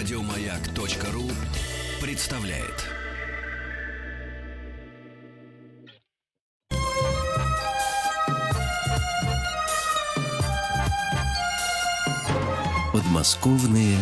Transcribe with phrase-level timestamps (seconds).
[0.00, 1.30] Радиомаяк.ру
[2.00, 2.86] представляет.
[12.94, 13.98] Подмосковные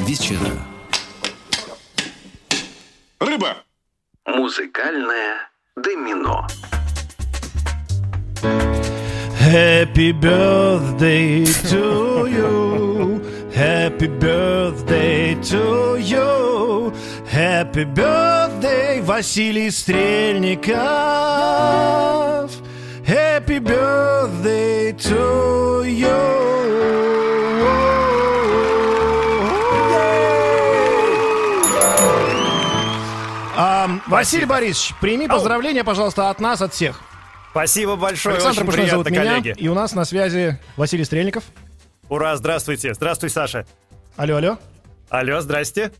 [0.00, 0.52] вечера.
[3.18, 3.56] Рыба!
[4.26, 6.46] Музыкальное домино.
[9.40, 12.90] Happy birthday to you.
[13.54, 16.92] Happy birthday to you.
[17.32, 20.76] Happy birthday, Василий Стрельников.
[23.04, 26.40] Happy birthday to you.
[34.06, 37.00] Василий Борисович, прими поздравления, пожалуйста, от нас, от всех.
[37.50, 39.54] Спасибо большое, Александр Пушной зовут меня, коллеги.
[39.56, 41.44] и у нас на связи Василий Стрельников.
[42.08, 42.94] Ура, здравствуйте.
[42.94, 43.66] Здравствуй, Саша.
[44.16, 44.58] Алло, алло.
[45.08, 45.92] Алло, здрасте.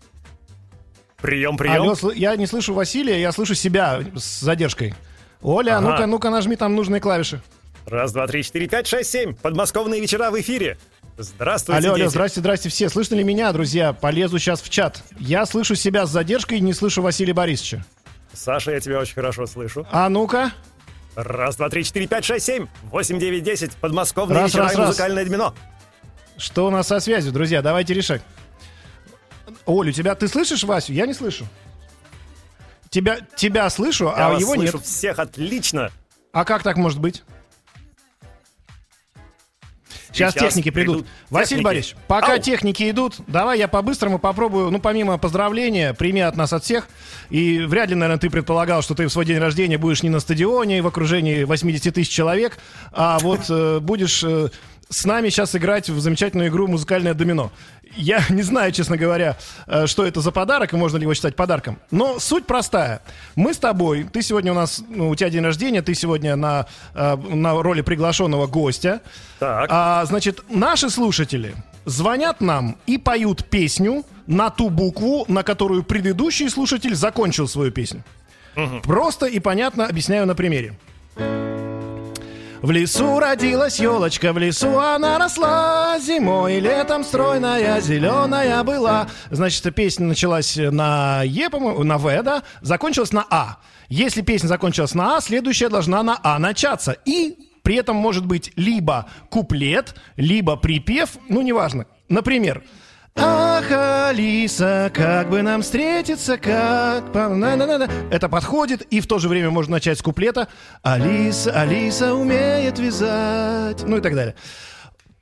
[1.20, 1.82] Прием, прием.
[1.82, 4.94] Алло, я не слышу Василия, я слышу себя с задержкой.
[5.42, 5.90] Оля, Ага.
[5.90, 7.40] ну-ка, ну-ка, нажми там нужные клавиши.
[7.86, 9.34] Раз, два, три, четыре, пять, шесть, семь.
[9.34, 10.78] Подмосковные вечера в эфире.
[11.18, 12.10] Здравствуйте, алло, алло, дети.
[12.10, 12.88] здрасте, здрасте все.
[12.88, 13.92] Слышно ли меня, друзья?
[13.92, 15.02] Полезу сейчас в чат.
[15.18, 17.84] Я слышу себя с задержкой не слышу Василия Борисовича.
[18.32, 19.86] Саша, я тебя очень хорошо слышу.
[19.90, 20.52] А ну-ка.
[21.16, 22.66] Раз, два, три, четыре, пять, шесть, семь.
[22.84, 23.72] Восемь, девять, десять.
[23.72, 24.86] Подмосковные Раз, вечера раз, и раз.
[24.88, 25.54] музыкальное домино.
[26.40, 27.60] Что у нас со связью, друзья?
[27.60, 28.22] Давайте решать.
[29.66, 30.14] Оля, у тебя...
[30.14, 30.94] Ты слышишь Васю?
[30.94, 31.46] Я не слышу.
[32.88, 34.86] Тебя, тебя слышу, Я а вас его слышу нет.
[34.86, 35.90] всех отлично.
[36.32, 37.22] А как так может быть?
[40.12, 40.96] Сейчас, Сейчас техники придут.
[40.96, 41.64] придут Василий техники.
[41.64, 42.38] Борисович, пока Ау.
[42.40, 46.88] техники идут, давай я по-быстрому попробую, ну, помимо поздравления, прими от нас от всех.
[47.28, 50.18] И вряд ли, наверное, ты предполагал, что ты в свой день рождения будешь не на
[50.18, 52.58] стадионе, в окружении 80 тысяч человек,
[52.90, 54.48] а вот э, будешь э,
[54.90, 57.52] с нами сейчас играть в замечательную игру «Музыкальное домино».
[57.96, 61.36] Я не знаю, честно говоря, э, что это за подарок и можно ли его считать
[61.36, 61.78] подарком.
[61.90, 63.00] Но суть простая.
[63.36, 66.66] Мы с тобой, ты сегодня у нас, ну, у тебя день рождения, ты сегодня на,
[66.94, 69.00] э, на роли приглашенного гостя.
[69.38, 69.68] Так.
[69.70, 76.50] А, значит, наши слушатели звонят нам и поют песню на ту букву, на которую предыдущий
[76.50, 78.02] слушатель закончил свою песню.
[78.82, 80.74] Просто и понятно объясняю на примере.
[82.62, 85.98] В лесу родилась елочка, в лесу она росла.
[85.98, 89.08] Зимой и летом стройная, зеленая была.
[89.30, 92.42] Значит, песня началась на Е, по-моему, на В, да?
[92.60, 93.56] Закончилась на А.
[93.88, 96.94] Если песня закончилась на А, следующая должна на А начаться.
[97.06, 101.86] И при этом может быть либо куплет, либо припев, ну, неважно.
[102.10, 102.62] Например,
[103.16, 103.70] Ах,
[104.10, 107.12] Алиса, как бы нам встретиться, как...
[107.12, 107.88] по- на-на-на-на».
[108.10, 110.48] Это подходит, и в то же время можно начать с куплета
[110.82, 114.34] Алиса, Алиса умеет вязать, ну и так далее.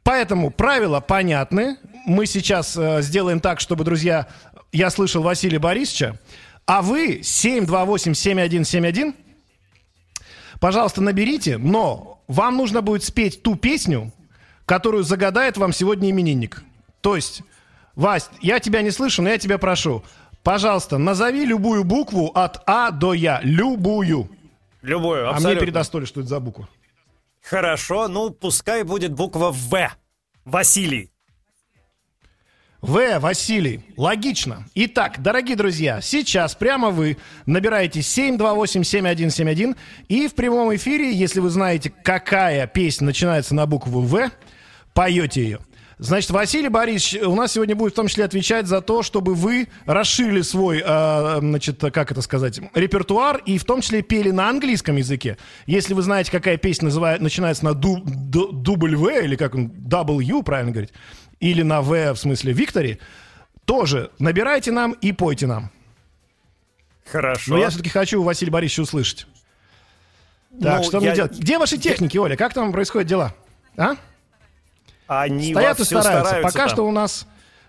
[0.03, 1.77] Поэтому правила понятны.
[2.07, 4.29] Мы сейчас э, сделаем так, чтобы, друзья,
[4.73, 6.19] я слышал Василия Борисовича,
[6.67, 9.15] а вы 728-7171
[10.61, 14.13] пожалуйста, наберите, но вам нужно будет спеть ту песню,
[14.65, 16.63] которую загадает вам сегодня именинник.
[17.01, 17.43] То есть,
[17.99, 20.05] Вась, я тебя не слышу, но я тебя прошу.
[20.45, 23.41] Пожалуйста, назови любую букву от А до Я.
[23.43, 24.31] Любую.
[24.83, 25.61] Любую, А мне абсолютно.
[25.61, 26.69] передаст что это за буква.
[27.43, 29.91] Хорошо, ну пускай будет буква В.
[30.45, 31.11] Василий.
[32.81, 33.19] В.
[33.19, 33.81] Василий.
[33.97, 34.65] Логично.
[34.77, 37.17] Итак, дорогие друзья, сейчас прямо вы
[37.47, 39.77] набираете 728-7171
[40.07, 44.31] и в прямом эфире, если вы знаете, какая песня начинается на букву В,
[44.95, 45.59] поете ее.
[46.01, 49.67] Значит, Василий Борисович у нас сегодня будет в том числе отвечать за то, чтобы вы
[49.85, 54.95] расширили свой, э, значит, как это сказать, репертуар и в том числе пели на английском
[54.95, 55.39] языке.
[55.67, 59.67] Если вы знаете, какая песня называет, начинается на ду, ду- дубль В, или как он,
[59.71, 60.93] W, правильно говорить,
[61.41, 63.01] или на В, в смысле Виктори,
[63.65, 65.69] тоже набирайте нам и пойте нам.
[67.11, 67.55] Хорошо.
[67.55, 69.27] Но я все-таки хочу Василия Борисовича услышать.
[70.63, 71.39] Так, Ну, что мне я- делать?
[71.39, 72.37] Где ваши техники, Оля?
[72.37, 73.35] Как там происходят дела?
[73.77, 73.97] А?
[75.09, 76.13] Они Стоят и стараются.
[76.21, 76.69] стараются Пока там.
[76.69, 77.27] что у нас...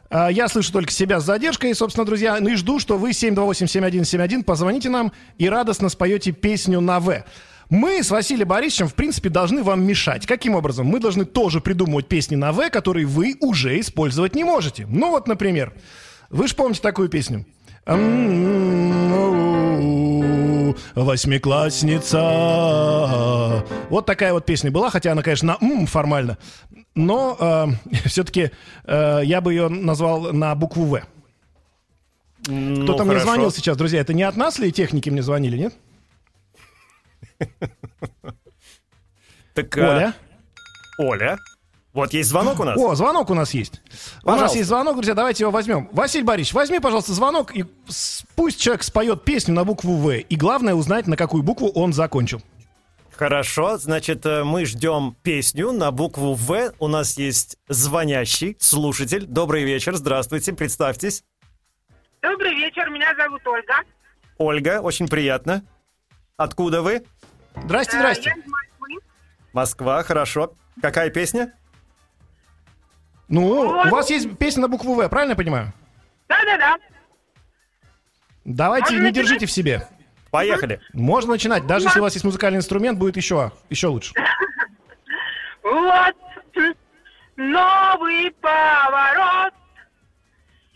[0.10, 2.38] а, я слышу только себя с задержкой, собственно, друзья.
[2.40, 7.24] Ну и жду, что вы 728-7171 позвоните нам и радостно споете песню на В.
[7.70, 10.26] Мы с Василием Борисовичем, в принципе, должны вам мешать.
[10.26, 10.88] Каким образом?
[10.88, 14.86] Мы должны тоже придумывать песни на В, которые вы уже использовать не можете.
[14.90, 15.74] Ну вот, например,
[16.30, 17.46] вы же помните такую песню?
[22.30, 23.64] Восьмиклассница.
[23.90, 26.38] Вот такая вот песня была, хотя она, конечно, на «м» формально.
[26.96, 27.70] Но
[28.06, 28.52] все-таки
[28.86, 31.02] я бы ее назвал на букву «В».
[32.48, 33.26] Ну, Кто-то мне хорошо.
[33.26, 34.00] звонил сейчас, друзья.
[34.02, 35.74] Это не от нас ли техники мне звонили, нет?
[39.56, 40.14] Так, а, Оля?
[41.00, 41.38] Оля.
[41.92, 42.78] Вот есть звонок у нас.
[42.78, 43.82] О, звонок у нас есть.
[44.24, 44.58] У нас Пожалуйста.
[44.58, 45.90] есть звонок, друзья, давайте его возьмем.
[45.92, 47.66] Василий Борисович, возьми, пожалуйста, звонок, и
[48.36, 50.16] пусть человек споет песню на букву В.
[50.16, 52.42] И главное узнать, на какую букву он закончил.
[53.20, 56.74] Хорошо, значит, э, мы ждем песню на букву В.
[56.80, 59.26] У нас есть звонящий слушатель.
[59.26, 61.26] Добрый вечер, здравствуйте, представьтесь.
[62.22, 63.74] Добрый вечер, меня зовут Ольга.
[64.38, 65.66] Ольга, очень приятно.
[66.38, 67.04] Откуда вы?
[67.62, 68.30] Здрасте, Э, здрасте.
[68.30, 68.96] Я из Москвы.
[69.52, 70.54] Москва, хорошо.
[70.82, 71.54] Какая песня?
[73.28, 75.74] Ну, у вас есть песня на букву В, правильно я понимаю?
[76.30, 76.78] Да-да-да.
[78.46, 79.16] Давайте, Можно не начинать?
[79.26, 79.86] держите в себе.
[80.32, 80.80] Поехали.
[80.94, 81.66] Можно начинать.
[81.66, 84.14] Даже если у вас есть музыкальный инструмент, будет еще, еще лучше.
[85.62, 86.16] Вот
[87.40, 89.54] новый поворот.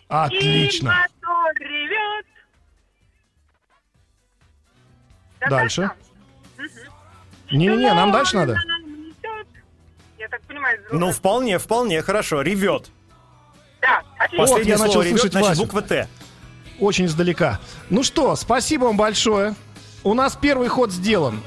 [0.08, 0.88] Отлично.
[0.88, 2.26] И мотор ревет.
[5.42, 5.92] Да Дальше.
[7.52, 8.58] Не-не-не, нам дальше надо.
[10.18, 12.42] Я так понимаю, Ну, вполне, вполне, хорошо.
[12.42, 12.90] Ревет.
[13.82, 14.38] Да, отлично.
[14.38, 16.08] Вот, Последнее я начал слово ревет, слышать значит, буква Т.
[16.84, 17.62] Очень издалека.
[17.90, 19.56] Ну что, спасибо вам большое.
[20.04, 21.42] У нас первый ход сделан.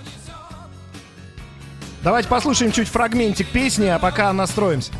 [2.03, 4.93] Давайте послушаем чуть фрагментик песни, а пока настроимся.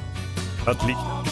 [0.67, 1.25] Отлично.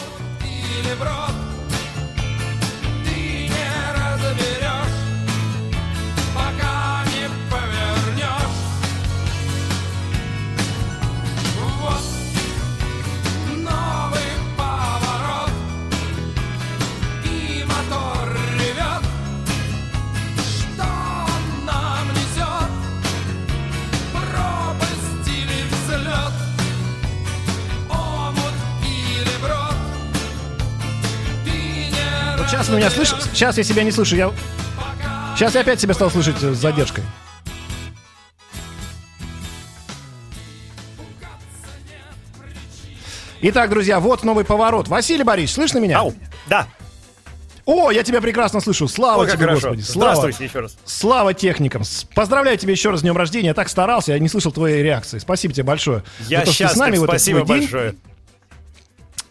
[32.85, 33.29] Меня слышите?
[33.33, 34.15] Сейчас я себя не слышу.
[34.15, 34.31] Я...
[35.35, 37.03] Сейчас я опять себя стал слышать э, с задержкой.
[43.41, 44.87] Итак, друзья, вот новый поворот.
[44.87, 45.99] Василий Борисович, слышно меня?
[45.99, 46.13] Ау.
[46.47, 46.67] Да.
[47.65, 48.87] О, я тебя прекрасно слышу.
[48.87, 49.69] Слава Ой, тебе, хорошо.
[49.69, 49.81] Господи.
[49.81, 50.15] Слава.
[50.15, 50.77] Здравствуйте еще раз.
[50.85, 51.83] Слава техникам.
[52.13, 53.47] Поздравляю тебя еще раз с днем рождения.
[53.47, 55.17] Я так старался, я не слышал твоей реакции.
[55.17, 56.03] Спасибо тебе большое.
[56.27, 57.97] Я за то, что ты счастлив, с нами в этот спасибо твой день.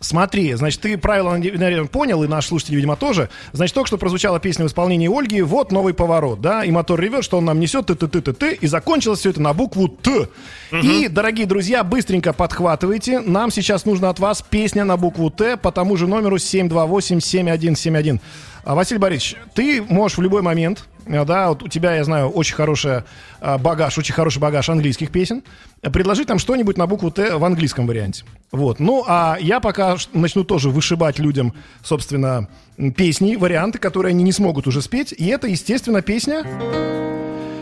[0.05, 3.31] Смотри, значит, ты правила, наверное, понял, и наш слушатель, видимо, тоже.
[3.53, 7.25] Значит, только что прозвучала песня в исполнении Ольги «Вот новый поворот», да, и мотор ревет,
[7.25, 9.89] что он нам несет, ты ты ты ты ты и закончилось все это на букву
[9.89, 10.29] «Т».
[10.73, 13.21] И, дорогие друзья, быстренько подхватывайте.
[13.21, 18.21] Нам сейчас нужно от вас песня на букву «Т» по тому же номеру 728-7171.
[18.65, 22.55] А, Василий Борисович, ты можешь в любой момент, да, вот у тебя, я знаю, очень
[22.55, 23.03] хороший
[23.41, 25.43] э, багаж, очень хороший багаж английских песен,
[25.83, 28.25] э, предложить нам что-нибудь на букву «Т» в английском варианте.
[28.53, 28.81] Вот.
[28.81, 31.53] Ну, а я пока начну тоже вышибать людям,
[31.83, 32.49] собственно,
[32.97, 35.13] песни, варианты, которые они не смогут уже спеть.
[35.17, 36.45] И это, естественно, песня...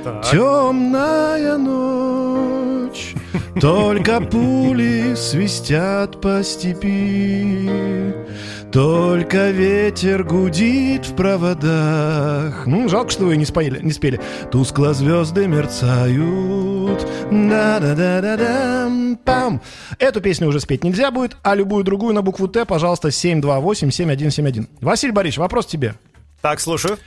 [0.02, 3.14] Темная ночь,
[3.60, 8.12] только пули свистят по степи,
[8.72, 12.66] только ветер гудит в проводах.
[12.66, 14.20] Ну, жалко, что вы не спели, не спели.
[14.50, 17.06] Тускло звезды мерцают.
[17.31, 19.62] Да-да-да-да-дам, пам.
[20.00, 24.66] Эту песню уже спеть нельзя будет, а любую другую на букву Т, пожалуйста, 728-7171.
[24.81, 25.94] Василий Борисович, вопрос тебе.
[26.40, 26.99] Так, слушаю.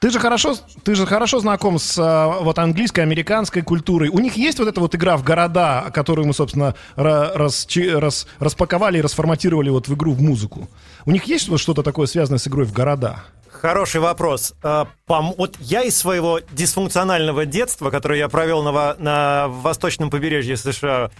[0.00, 4.10] Ты же хорошо, ты же хорошо знаком с а, вот английской, американской культурой.
[4.10, 8.26] У них есть вот эта вот игра в города, которую мы, собственно, ра- расчи- рас-
[8.38, 10.68] распаковали и расформатировали вот в игру в музыку.
[11.06, 13.20] У них есть вот что-то такое связанное с игрой в города?
[13.50, 14.52] Хороший вопрос.
[14.62, 21.10] А, Вот я из своего дисфункционального детства, которое я провел на, на восточном побережье США,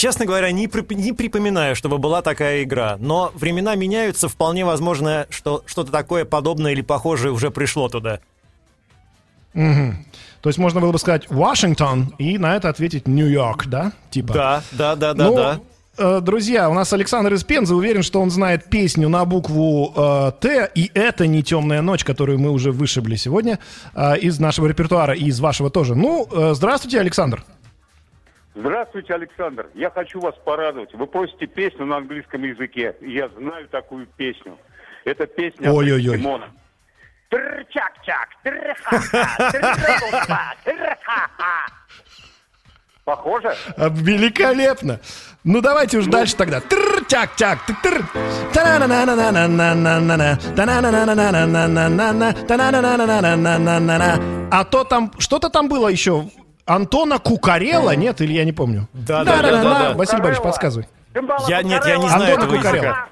[0.00, 2.96] честно говоря, не, прип- не припоминаю, чтобы была такая игра.
[2.98, 8.20] Но времена меняются, вполне возможно, что что-то такое подобное или похожее уже пришло туда.
[9.52, 13.92] То есть можно было бы сказать Вашингтон и на это ответить Нью-Йорк, да?
[14.10, 14.32] Типа.
[14.32, 15.60] Да, да, да, да, Ну, да.
[15.98, 20.32] э, друзья, у нас Александр из Пензы уверен, что он знает песню на букву э,
[20.40, 23.58] Т, и это не темная ночь, которую мы уже вышибли сегодня
[23.94, 25.94] э, из нашего репертуара и из вашего тоже.
[25.94, 27.44] Ну, э, здравствуйте, Александр.
[28.60, 29.70] Здравствуйте, Александр.
[29.74, 30.92] Я хочу вас порадовать.
[30.92, 32.94] Вы просите песню на английском языке.
[33.00, 34.58] Я знаю такую песню.
[35.06, 36.18] Это песня Ой-ой-ой.
[36.18, 36.50] Симона.
[37.30, 38.28] Тр-чак-чак,
[43.04, 43.54] Похоже?
[43.78, 45.00] Великолепно.
[45.42, 46.60] Ну давайте уж дальше тогда.
[46.60, 47.60] Тр-чак-чак.
[48.52, 56.28] Та-на-на-на-на-на-на-на-на Та-на-на-на-на-на-на-на-на Та-на-на-на-на-на-на-на-на А то там, что-то там было еще
[56.66, 58.88] Антона Кукарела, нет, или я не помню.
[58.92, 59.92] Да, да, да, да, да.
[59.94, 60.86] Василий Борисович, подсказывай.
[61.48, 62.84] Я- нет, я не знаю Антона этого Кукарелла.
[62.84, 63.06] языка.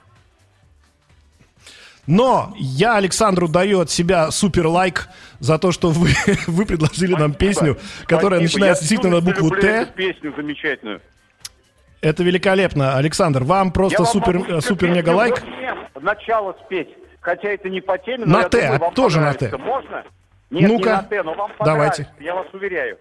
[2.07, 5.09] Но я Александру даю от себя супер лайк
[5.41, 6.09] за то, что вы,
[6.47, 7.39] вы предложили нам Спасибо.
[7.39, 8.43] песню, которая Спасибо.
[8.65, 9.87] начинается Я действительно на букву Т.
[9.95, 11.01] песню замечательную.
[12.01, 12.97] Это великолепно.
[12.97, 15.43] Александр, вам просто Я вам супер, всю супер мега лайк.
[16.01, 16.89] Начало спеть.
[17.21, 19.51] Хотя это не по теме, На «Т», думаю, вам тоже на понравится.
[19.51, 19.63] «Т».
[19.65, 20.05] Можно?
[20.51, 22.05] Нет, Ну-ка, не на «Т», но вам давайте.
[22.05, 22.97] понравится, я вас уверяю.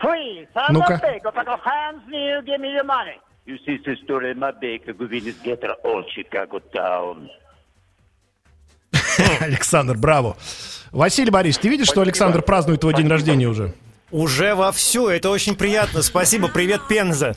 [0.00, 0.48] Freeze!
[0.56, 0.94] I'm Ну-ка.
[0.94, 3.18] a baker, but your hands new, give me your money.
[3.46, 7.28] You see the story, my baker, Guinness Getter, all Chicago town.
[9.40, 10.36] Александр, браво.
[10.92, 13.72] Василий Борисович, ты видишь, что Александр празднует твой день рождения уже?
[14.10, 16.02] Уже вовсю, это очень приятно.
[16.02, 17.34] Спасибо, привет, Пенза.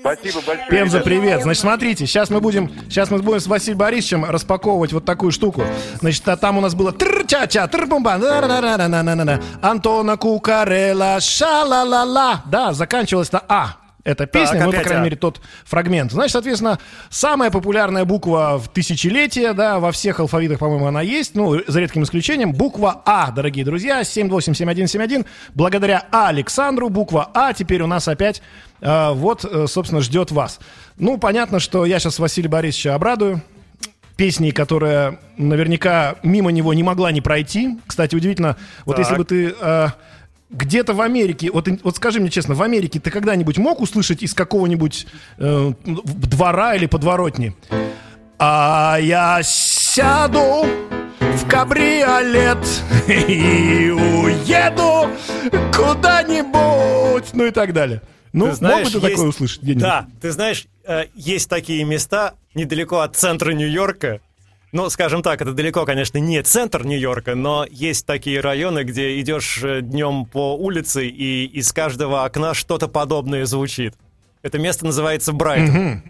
[0.00, 0.70] Спасибо большое.
[0.70, 1.42] Пенза, привет.
[1.42, 5.64] Значит, смотрите, сейчас мы будем, сейчас мы будем с Василием Борисовичем распаковывать вот такую штуку.
[6.00, 9.40] Значит, а там у нас было тр-ча-ча, тр-бум-ба, на-на-на-на-на-на-на.
[9.62, 12.42] Антона Кукарела, ша-ла-ла-ла.
[12.46, 13.76] Да, заканчивалась на А.
[14.04, 15.04] Это песня, ну, по крайней «А».
[15.04, 16.12] мере, тот фрагмент.
[16.12, 16.78] Значит, соответственно,
[17.10, 22.04] самая популярная буква в тысячелетие, да, во всех алфавитах, по-моему, она есть, ну, за редким
[22.04, 25.26] исключением, буква А, дорогие друзья, 787171.
[25.54, 28.40] Благодаря Александру буква А теперь у нас опять
[28.80, 30.60] э, вот, э, собственно, ждет вас.
[30.96, 33.42] Ну, понятно, что я сейчас Василия Борисовича обрадую
[34.18, 37.78] песней, которая наверняка мимо него не могла не пройти.
[37.86, 39.04] Кстати, удивительно, вот Так.
[39.04, 39.88] если бы ты э,
[40.50, 44.34] где-то в Америке, вот, вот скажи мне честно, в Америке ты когда-нибудь мог услышать из
[44.34, 45.06] какого-нибудь
[45.38, 47.54] э, двора или подворотни?
[48.38, 50.66] А я сяду
[51.20, 52.58] в кабриолет
[53.08, 55.10] и уеду
[55.74, 58.02] куда-нибудь, ну и так далее.
[58.32, 59.78] Ну, Ты знаешь, мог бы ты есть- такое услышать?
[59.78, 64.20] Да, ты знаешь, э, есть такие места недалеко от центра Нью-Йорка.
[64.70, 69.60] Ну, скажем так, это далеко, конечно, не центр Нью-Йорка, но есть такие районы, где идешь
[69.62, 73.94] днем по улице, и из каждого окна что-то подобное звучит.
[74.42, 76.02] Это место называется Брайтон.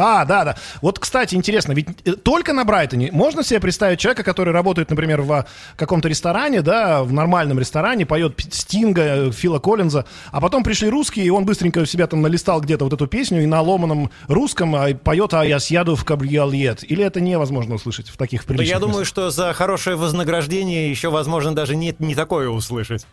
[0.00, 0.56] А, да, да.
[0.80, 5.20] Вот, кстати, интересно, ведь э, только на Брайтоне можно себе представить человека, который работает, например,
[5.20, 10.88] в каком-то ресторане, да, в нормальном ресторане, поет Стинга, э, Фила Коллинза, а потом пришли
[10.88, 14.74] русские, и он быстренько себя там налистал где-то вот эту песню и на ломаном русском
[14.74, 16.82] а, поет «А я съеду в кабриолет».
[16.90, 19.08] Или это невозможно услышать в таких приличных я думаю, местах?
[19.08, 23.06] что за хорошее вознаграждение еще, возможно, даже не, не такое услышать.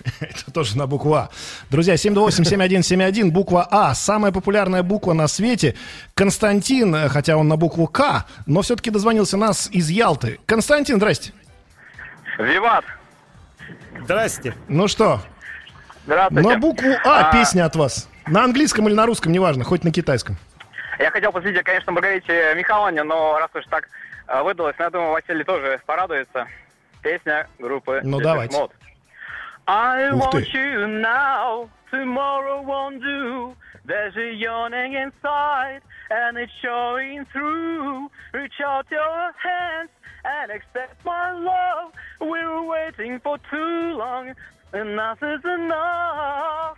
[0.20, 1.30] Это тоже на букву А.
[1.70, 5.74] Друзья, 7287171, буква А, самая популярная буква на свете.
[6.14, 10.38] Константин, э, хотя он на букву К, но все-таки дозвонился нас из Ялты.
[10.46, 11.32] Константин, здрасте.
[12.38, 12.84] Виват.
[14.04, 14.54] Здрасте.
[14.68, 15.20] Ну что,
[16.06, 16.48] Здравствуйте.
[16.48, 17.32] на букву А, А.
[17.32, 18.08] песня от вас.
[18.26, 20.36] На английском или на русском, неважно, хоть на китайском.
[20.98, 23.88] Я хотел посвятить, конечно, Маргарите Михайловне, но раз уж так
[24.26, 26.46] э, выдалось, ну, я думаю, Василий тоже порадуется.
[27.02, 28.56] Песня группы Ну, давайте.
[28.56, 28.70] Mode.
[29.67, 30.37] I Ух ты.
[30.39, 33.55] want you now, tomorrow won't do.
[33.85, 38.09] There's a yearning inside, and it's showing through.
[38.33, 39.89] Reach out your hands
[40.25, 41.91] and accept my love.
[42.21, 44.33] We were waiting for too long,
[44.73, 46.77] enough is enough.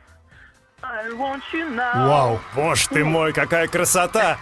[0.84, 2.08] I want you now.
[2.08, 2.40] Вау.
[2.56, 4.38] Боже ты мой, какая красота!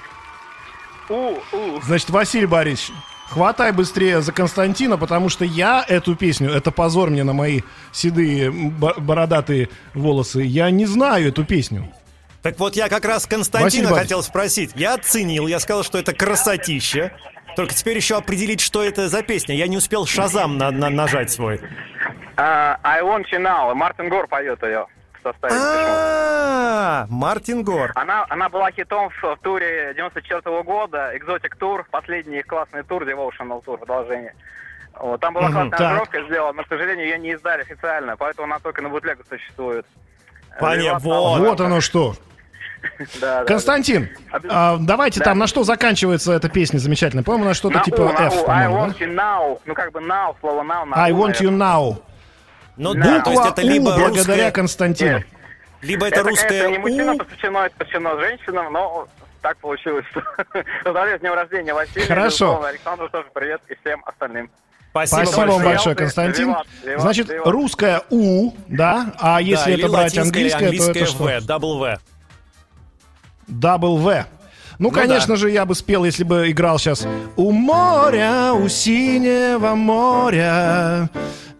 [1.09, 1.81] У, у.
[1.81, 2.97] Значит, Василий Борисович,
[3.28, 7.60] хватай быстрее за Константина, потому что я эту песню, это позор мне на мои
[7.92, 11.92] седые бо- бородатые волосы, я не знаю эту песню.
[12.42, 14.70] Так вот, я как раз Константина хотел спросить.
[14.74, 17.12] Я оценил, я сказал, что это красотища.
[17.56, 19.56] Только теперь еще определить, что это за песня.
[19.56, 21.60] Я не успел шазам на- на- нажать свой.
[22.36, 23.74] А, I want you now.
[23.74, 24.86] Мартин Гор поет ее
[25.18, 25.54] в составе.
[25.54, 27.92] А, Мартин Гор.
[27.94, 33.02] Она, она была хитом в, в туре 94 года, Exotic Tour, последний их классный тур,
[33.04, 34.34] Devotional Tour, продолжение.
[35.00, 38.58] Вот, там была классная аранжировка сделана, но, к сожалению, ее не издали официально, поэтому она
[38.58, 39.86] только на бутлегах существует.
[40.56, 41.38] Э, Понятно, вот.
[41.40, 42.14] Вот оно что.
[43.20, 44.08] Да, да, Константин,
[44.48, 45.24] а, давайте Да.
[45.26, 47.24] там, на что заканчивается эта песня замечательная?
[47.24, 48.48] По-моему, на что-то типа F.
[48.48, 49.60] I want you now.
[49.66, 50.84] Ну, как бы now, слово now.
[50.84, 52.00] на I want you now.
[52.78, 55.10] Ну да, то есть это У, либо благодаря русская, Константину.
[55.18, 55.26] Нет.
[55.82, 57.18] либо это, Это, русская конечно, не мужчинам У.
[57.18, 59.08] посвящено, это посвящено женщинам, но
[59.42, 60.04] так получилось.
[60.84, 62.06] Поздравляю с днем рождения, Василий.
[62.06, 62.62] Хорошо.
[62.64, 64.50] Александру тоже привет и всем остальным.
[64.90, 65.94] Спасибо, Спасибо вам большое.
[65.94, 66.48] Константин.
[66.48, 67.46] Виват, Виват, Значит, Виват.
[67.48, 71.24] русская У, да, а если Да, это брать английское, то это что?
[71.24, 71.98] В, double V.
[73.46, 74.26] Double V.
[74.78, 77.06] Ну, конечно же, я бы спел, если бы играл сейчас
[77.36, 81.08] У моря, у синего моря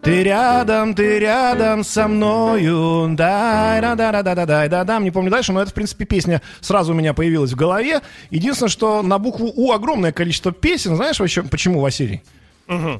[0.09, 4.99] Ты рядом, ты рядом со мною дай да да да да да да да да
[4.99, 8.01] Не помню дальше, но это, в принципе, песня сразу у меня появилась в голове
[8.31, 12.21] Единственное, что на букву У огромное количество песен Знаешь, вообще, почему, Василий?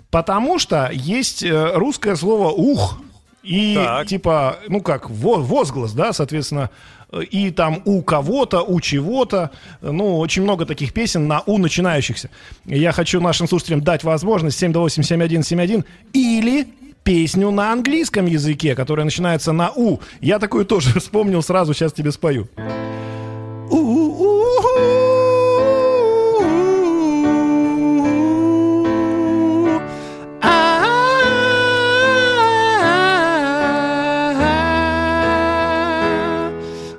[0.09, 2.99] Потому что есть э, русское слово «ух».
[3.43, 4.07] И Так.
[4.07, 6.69] типа, ну как, во- возглас, да, соответственно,
[7.31, 9.51] и там у кого-то, у чего-то,
[9.81, 12.29] ну, очень много таких песен на у начинающихся.
[12.65, 16.67] Я хочу нашим слушателям дать возможность 728-7171 или
[17.03, 19.99] песню на английском языке, которая начинается на «у».
[20.21, 22.47] Я такую тоже вспомнил сразу, сейчас тебе спою.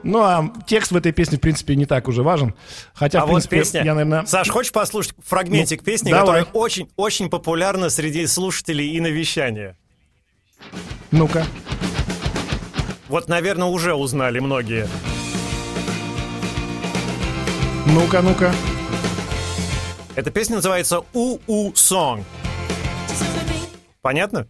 [0.03, 2.55] Ну, а текст в этой песне, в принципе, не так уже важен.
[2.95, 3.83] Хотя, А в вот принципе, песня.
[3.85, 4.25] я, наверное...
[4.27, 6.21] Саш, хочешь послушать фрагментик Ну, песни, давай.
[6.21, 9.77] которая очень, очень популярна среди слушателей и на вещание?
[11.11, 11.45] Ну-ка.
[13.09, 14.87] Вот, наверное, уже узнали многие.
[17.87, 18.53] Ну-ка, ну-ка.
[20.15, 22.25] Эта песня называется «У-У Song».
[24.03, 24.47] Понятно?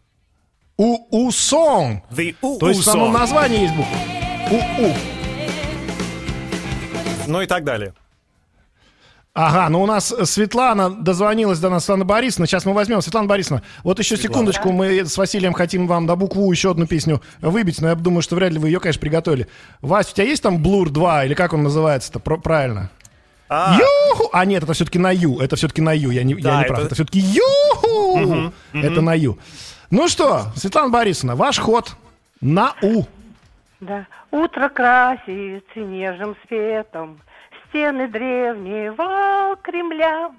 [0.76, 2.02] У-у-сон.
[2.10, 3.18] The У-У То есть в самом Song.
[3.18, 3.96] названии есть буква.
[4.50, 4.94] У-у.
[7.26, 7.94] Ну и так далее.
[9.32, 12.46] Ага, ну у нас Светлана дозвонилась до нас, Светлана Борисовна.
[12.48, 13.00] Сейчас мы возьмем.
[13.00, 17.22] Светлана Борисовна, вот еще секундочку, мы с Василием хотим вам до букву еще одну песню
[17.40, 19.46] выбить, но я думаю, что вряд ли вы ее, конечно, приготовили.
[19.82, 22.90] Вась, у тебя есть там Блур 2, или как он называется-то правильно?
[23.48, 24.30] А, Юху!
[24.32, 25.38] А нет, это все-таки на Ю.
[25.38, 26.10] Это все-таки на Ю.
[26.10, 26.78] Я не, я Да, не прав.
[26.78, 28.52] это- Это все-таки Юху!
[28.72, 29.38] Это на Ю.
[29.90, 31.94] Ну что, Светлана Борисовна, ваш ход
[32.40, 33.04] на У.
[33.80, 34.06] Да.
[34.32, 37.20] Утро красится нежным светом,
[37.70, 40.30] стены древнего Кремля.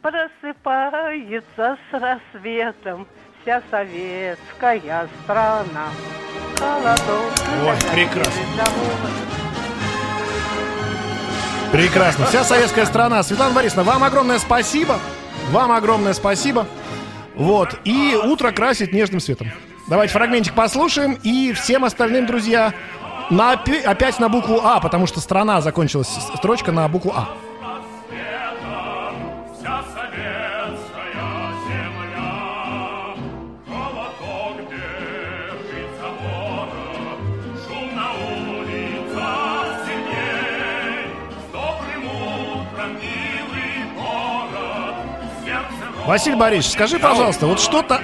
[0.00, 3.06] Просыпается с рассветом
[3.42, 5.88] вся советская страна.
[6.58, 7.32] Холодок
[7.66, 8.42] Ой, прекрасно.
[11.72, 12.26] Прекрасно.
[12.26, 13.22] Вся советская страна.
[13.22, 14.98] Светлана Борисовна, вам огромное спасибо.
[15.50, 16.66] Вам огромное спасибо.
[17.34, 17.80] Вот.
[17.84, 19.50] И утро красит нежным светом.
[19.88, 21.18] Давайте фрагментик послушаем.
[21.24, 22.72] И всем остальным, друзья,
[23.30, 26.08] на, опять на букву А, потому что страна закончилась.
[26.36, 27.28] Строчка на букву А.
[46.06, 48.00] Василий Борисович, скажи, пожалуйста, вот что-то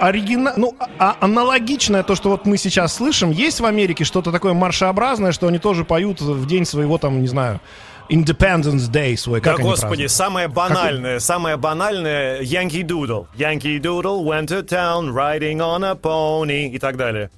[0.00, 0.54] оригина...
[0.56, 5.32] ну, а- аналогичное то, что вот мы сейчас слышим, есть в Америке что-то такое маршеобразное,
[5.32, 7.60] что они тоже поют в день своего там, не знаю,
[8.08, 10.10] Independence Day свой, Да, как они господи, празднуют?
[10.10, 13.26] самое банальное, самое банальное Yankee Doodle.
[13.36, 17.30] Yankee Doodle went to town riding on a pony и так далее.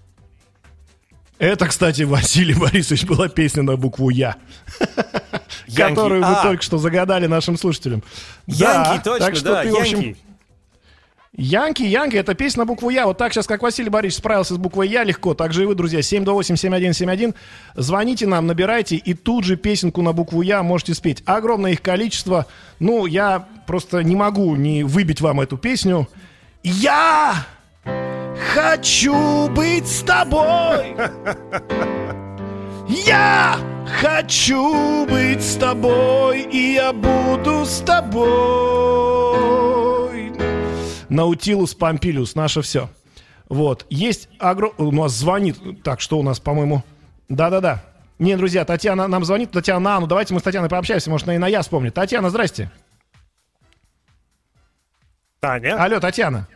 [1.38, 4.36] Это, кстати, Василий Борисович была песня на букву Я,
[5.66, 5.94] Янки.
[5.94, 8.02] которую вы А, только что загадали нашим слушателям.
[8.46, 10.16] Янки, Да, точно, так что да, ты, в общем, Янки.
[11.38, 13.06] Янки, Янки, это песня на букву Я.
[13.06, 15.74] Вот так сейчас, как Василий Борисович справился с буквой Я легко, так же и вы,
[15.74, 16.00] друзья.
[16.00, 17.34] 728-7171.
[17.74, 21.22] Звоните нам, набирайте, и тут же песенку на букву Я можете спеть.
[21.26, 22.46] Огромное их количество.
[22.78, 26.08] Ну, я просто не могу не выбить вам эту песню.
[26.62, 27.34] Я
[28.54, 30.96] хочу быть с тобой.
[32.88, 38.26] Я хочу быть с тобой, и я буду с тобой.
[41.08, 42.90] Наутилус Помпилиус, наше все.
[43.48, 43.86] Вот.
[43.88, 44.72] Есть огром...
[44.78, 45.82] У нас звонит...
[45.82, 46.82] Так, что у нас, по-моему...
[47.28, 47.82] Да-да-да.
[48.18, 49.50] Не, друзья, Татьяна нам звонит.
[49.50, 51.94] Татьяна, ну давайте мы с Татьяной пообщаемся, может, она и на я вспомнит.
[51.94, 52.70] Татьяна, здрасте.
[55.40, 55.82] Таня?
[55.82, 56.48] Алло, Татьяна.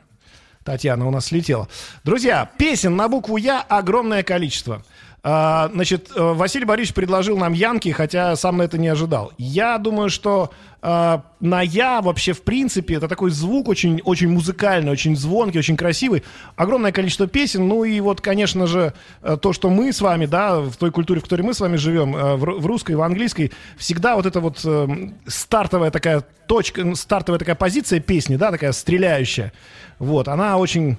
[0.64, 1.69] Татьяна у нас слетела.
[2.05, 4.85] Друзья, песен на букву Я огромное количество.
[5.22, 9.33] А, значит, э, Василий Борисович предложил нам Янки, хотя сам на это не ожидал.
[9.37, 10.50] Я думаю, что
[10.83, 15.76] а, на Я вообще в принципе это такой звук очень, очень музыкальный, очень звонкий, очень
[15.76, 16.22] красивый.
[16.56, 17.68] Огромное количество песен.
[17.68, 21.20] Ну и вот, конечно же, э, то, что мы с вами, да, в той культуре,
[21.20, 24.40] в которой мы с вами живем, э, в, в русской, в английской, всегда вот эта
[24.40, 29.52] вот э, стартовая такая точка, стартовая такая позиция песни, да, такая стреляющая.
[29.98, 30.96] Вот, она очень,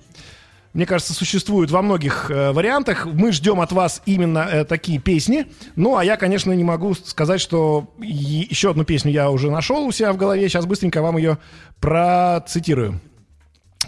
[0.74, 3.06] мне кажется, существует во многих э, вариантах.
[3.06, 5.48] Мы ждем от вас именно э, такие песни.
[5.76, 9.92] Ну, а я, конечно, не могу сказать, что еще одну песню я уже нашел у
[9.92, 10.48] себя в голове.
[10.48, 11.38] Сейчас быстренько вам ее
[11.80, 13.02] процитирую.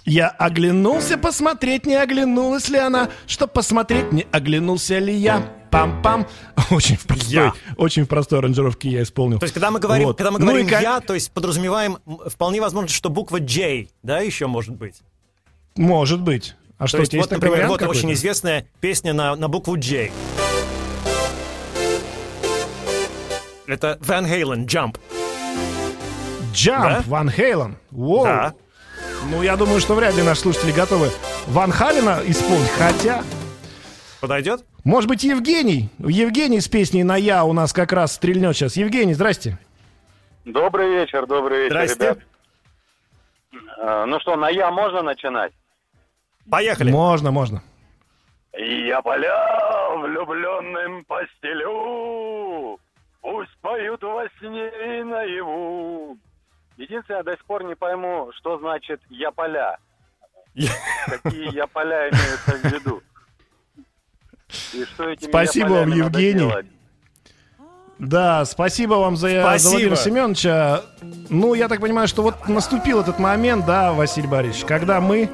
[0.05, 5.53] Я оглянулся посмотреть, не оглянулась ли она, чтоб посмотреть, не оглянулся ли я.
[5.71, 6.27] Пам-пам.
[6.71, 7.53] Очень в простой, Я.
[7.77, 9.39] очень в простой аранжировке я исполнил.
[9.39, 10.17] То есть, когда мы говорим, Вот.
[10.17, 13.87] когда мы Ну говорим и ка- я, то есть подразумеваем вполне возможно, что буква J,
[14.03, 15.01] да, еще может быть.
[15.75, 16.55] Может быть.
[16.77, 17.99] А что, то есть, вот, есть такой например, вариант вот какой-то?
[17.99, 20.11] очень известная песня на, на букву J.
[23.67, 24.97] Это Van Halen, Jump.
[26.53, 27.03] Jump, Да?
[27.07, 27.77] Ван Хейлен.
[27.91, 28.25] Воу.
[28.25, 28.53] Да.
[29.31, 31.09] Ну, я думаю, что вряд ли наши слушатели готовы
[31.47, 32.69] Ван Халина исполнить.
[32.71, 33.23] Хотя,
[34.19, 34.63] Подойдет?
[34.83, 35.89] может быть, Евгений.
[35.99, 38.75] Евгений с песней на «Я» у нас как раз стрельнет сейчас.
[38.75, 39.57] Евгений, здрасте.
[40.45, 41.99] Добрый вечер, добрый вечер, Здрасте.
[42.03, 42.17] ребят.
[43.79, 45.53] А, Ну что, на «я» можно начинать?
[46.49, 46.91] Поехали.
[46.91, 47.63] Можно, можно.
[48.53, 52.79] Я поля влюбленным постелю,
[53.21, 56.17] Пусть поют во сне и наяву.
[56.77, 59.77] Единственное, я до сих пор не пойму, что значит «я поля».
[61.07, 63.01] Какие я поля имеются в виду.
[64.73, 66.51] И что этими Спасибо вам, Евгений.
[67.97, 69.69] Да, спасибо вам за, за Спасибо.
[69.69, 70.81] Владимира Семеновича.
[71.29, 75.29] Ну, я так понимаю, что вот наступил этот момент, да, Василий Борисович, когда мы...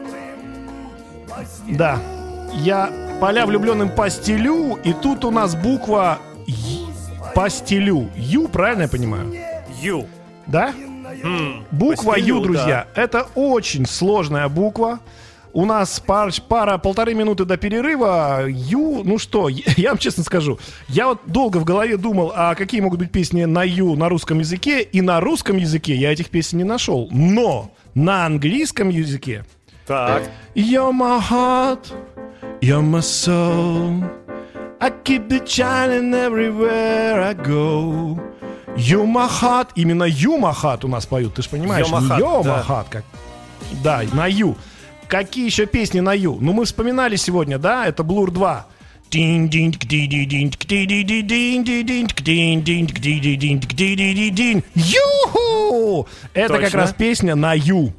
[1.69, 1.99] Да,
[2.53, 6.19] я поля влюбленным постелю, и тут у нас буква
[7.35, 8.09] постелю.
[8.15, 9.33] Ю, правильно я понимаю?
[9.81, 10.07] Ю.
[10.47, 10.73] Да?
[11.23, 14.99] М, Буква постелю, Ю, друзья, это очень сложная буква.
[15.51, 18.45] У нас пар, пара, полторы минуты до перерыва.
[18.47, 22.81] Ю, ну что, я вам честно скажу, я вот долго в голове думал, а какие
[22.81, 26.59] могут быть песни на Ю на русском языке, и на русском языке я этих песен
[26.59, 27.07] не нашел.
[27.11, 29.43] Но на английском языке
[29.89, 30.29] Так.
[30.53, 31.91] You're my heart,
[32.61, 34.03] you're my soul.
[34.79, 38.19] I keep it shining everywhere I go.
[38.77, 39.69] Heart.
[39.75, 41.87] Именно heart у нас поют, ты же понимаешь?
[41.87, 42.85] Yo my да.
[42.87, 43.03] как...
[43.83, 44.55] Да, на Ю.
[45.07, 46.37] Какие еще песни на Ю?
[46.39, 47.87] Ну, мы вспоминали сегодня, да?
[47.87, 48.67] Это Blur 2.
[54.75, 56.07] Юху!
[56.35, 56.79] Это как Точно.
[56.79, 57.91] раз песня на Ю.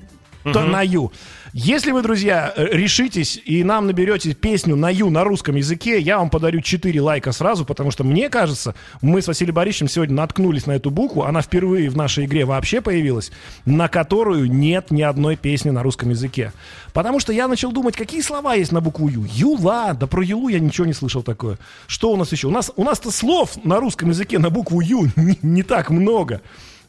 [0.45, 1.11] То на Ю.
[1.53, 6.19] Если вы, друзья, э, решитесь и нам наберете песню на Ю на русском языке, я
[6.19, 10.67] вам подарю 4 лайка сразу, потому что мне кажется, мы с Василием Борисовичем сегодня наткнулись
[10.67, 13.33] на эту букву, она впервые в нашей игре вообще появилась,
[13.65, 16.53] на которую нет ни одной песни на русском языке.
[16.93, 19.27] Потому что я начал думать, какие слова есть на букву Ю.
[19.29, 21.59] Юла, да про Юлу я ничего не слышал такое.
[21.89, 22.47] Что у нас еще?
[22.47, 26.43] У нас, у нас-то слов на русском языке на букву Ю не, не так много.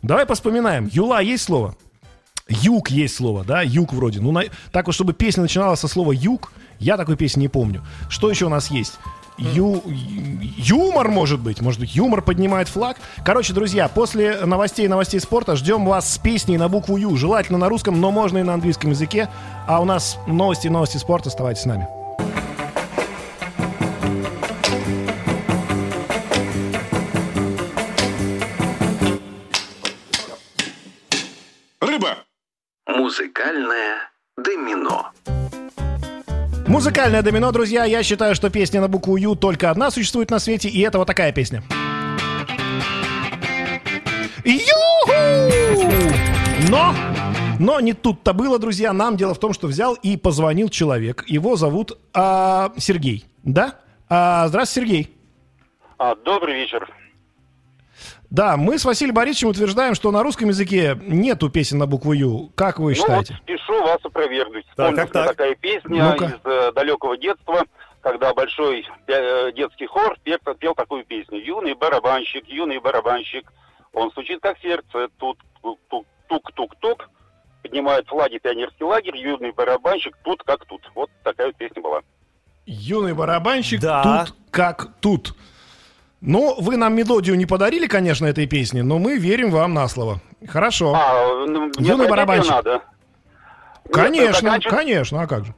[0.04, 0.88] Давай поспоминаем.
[0.91, 1.76] Юла есть слово?
[2.52, 4.20] Юг есть слово, да, юг вроде.
[4.20, 7.82] Ну, на- так вот, чтобы песня начиналась со слова юг, я такой песни не помню.
[8.10, 8.94] Что еще у нас есть?
[9.38, 9.82] Ю,
[10.58, 11.62] юмор, может быть.
[11.62, 12.98] Может быть, юмор поднимает флаг.
[13.26, 17.16] Короче, друзья, после новостей и новостей спорта ждем вас с песней на букву Ю.
[17.16, 19.30] Желательно на русском, но можно и на английском языке.
[19.68, 21.30] А у нас новости и новости спорта.
[21.30, 21.88] Оставайтесь с нами.
[33.41, 35.10] Музыкальное домино.
[36.67, 37.86] Музыкальное домино, друзья.
[37.86, 41.08] Я считаю, что песня на букву Ю только одна существует на свете, и это вот
[41.08, 41.63] такая песня.
[44.45, 45.13] Юху!
[46.69, 46.93] Но,
[47.60, 48.93] но не тут-то было, друзья.
[48.93, 51.23] Нам дело в том, что взял и позвонил человек.
[51.25, 53.25] Его зовут а, Сергей.
[53.41, 53.80] Да?
[54.08, 55.17] А, здравствуйте, Сергей.
[55.97, 56.88] А, добрый вечер.
[58.32, 62.50] Да, мы с Василием Борисовичем утверждаем, что на русском языке нету песен на букву Ю.
[62.56, 63.34] Как вы считаете?
[63.34, 64.65] Ну вот спешу вас опровергнуть.
[64.78, 65.28] Так, как так?
[65.28, 66.26] такая песня Ну-ка.
[66.26, 67.65] из э, далекого детства,
[68.00, 71.39] когда большой э, детский хор пел, пел такую песню.
[71.44, 73.52] Юный барабанщик, юный барабанщик,
[73.91, 75.38] он стучит как сердце, тут
[76.30, 77.10] тук-тук-тук,
[77.62, 80.82] поднимает флаги пионерский лагерь, юный барабанщик, тут как тут.
[80.96, 82.00] Вот такая вот песня была.
[82.65, 84.24] Юный барабанщик Да.
[84.26, 85.36] тут как тут.
[86.22, 90.20] Ну, вы нам мелодию не подарили, конечно, этой песни, но мы верим вам на слово.
[90.48, 90.94] Хорошо.
[90.96, 92.52] А, ну, Юный барабанщик.
[92.52, 92.72] надо.
[92.74, 92.82] Нет,
[93.92, 95.56] конечно, заканчив- конечно, а как же?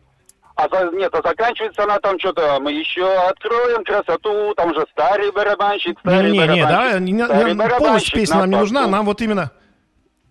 [0.56, 5.99] А нет, а заканчивается она там что-то, мы еще откроем красоту, там же старый барабанщик,
[5.99, 8.88] старый Не, не, не, да, барабанщик, не- не- старый полностью барабанщик песня нам не нужна,
[8.88, 9.52] нам вот именно...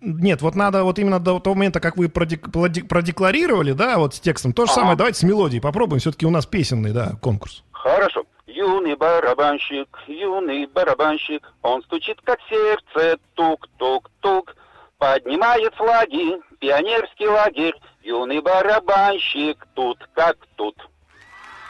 [0.01, 4.15] Нет, вот надо вот именно до того момента, как вы продек- продек- продекларировали, да, вот
[4.15, 4.51] с текстом.
[4.53, 4.81] То же Ага.
[4.81, 5.99] самое, давайте с мелодией попробуем.
[6.01, 7.63] Все-таки у нас песенный, да, конкурс.
[7.71, 8.23] Хорошо.
[8.53, 14.55] Юный барабанщик, юный барабанщик, он стучит как сердце, тук-тук-тук,
[14.99, 20.75] поднимает флаги, пионерский лагерь, юный барабанщик, тут как тут.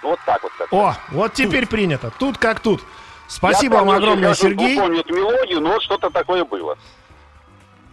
[0.01, 0.51] Вот так вот.
[0.57, 0.73] как.
[0.73, 2.11] О, вот теперь принято.
[2.19, 2.81] Тут как тут.
[3.29, 4.75] Спасибо Я вам огромное, я Сергей.
[4.75, 6.77] Не помню эту мелодию, но вот что-то такое было.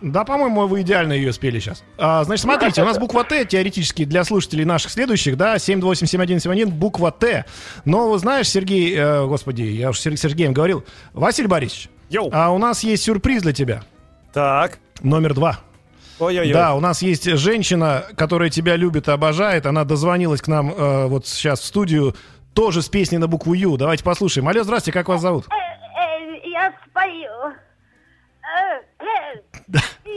[0.00, 1.82] Да, по-моему, вы идеально ее спели сейчас.
[1.98, 7.12] А, значит, смотрите, у нас буква Т теоретически для слушателей наших следующих, да, 7287171, буква
[7.12, 7.44] Т.
[7.84, 12.30] Но, знаешь, Сергей, э, господи, я уж с Сергеем говорил, Василий Борисович, Йоу.
[12.32, 13.82] а у нас есть сюрприз для тебя.
[14.32, 14.78] Так.
[15.02, 15.60] Номер два.
[16.18, 16.52] Ой-ой-ой.
[16.52, 19.64] Да, у нас есть женщина, которая тебя любит и обожает.
[19.66, 22.14] Она дозвонилась к нам э, вот сейчас в студию,
[22.54, 23.76] тоже с песней на букву Ю.
[23.76, 24.48] Давайте послушаем.
[24.48, 25.46] Алло, здрасте, как вас зовут?
[25.46, 27.54] Э, Я спою.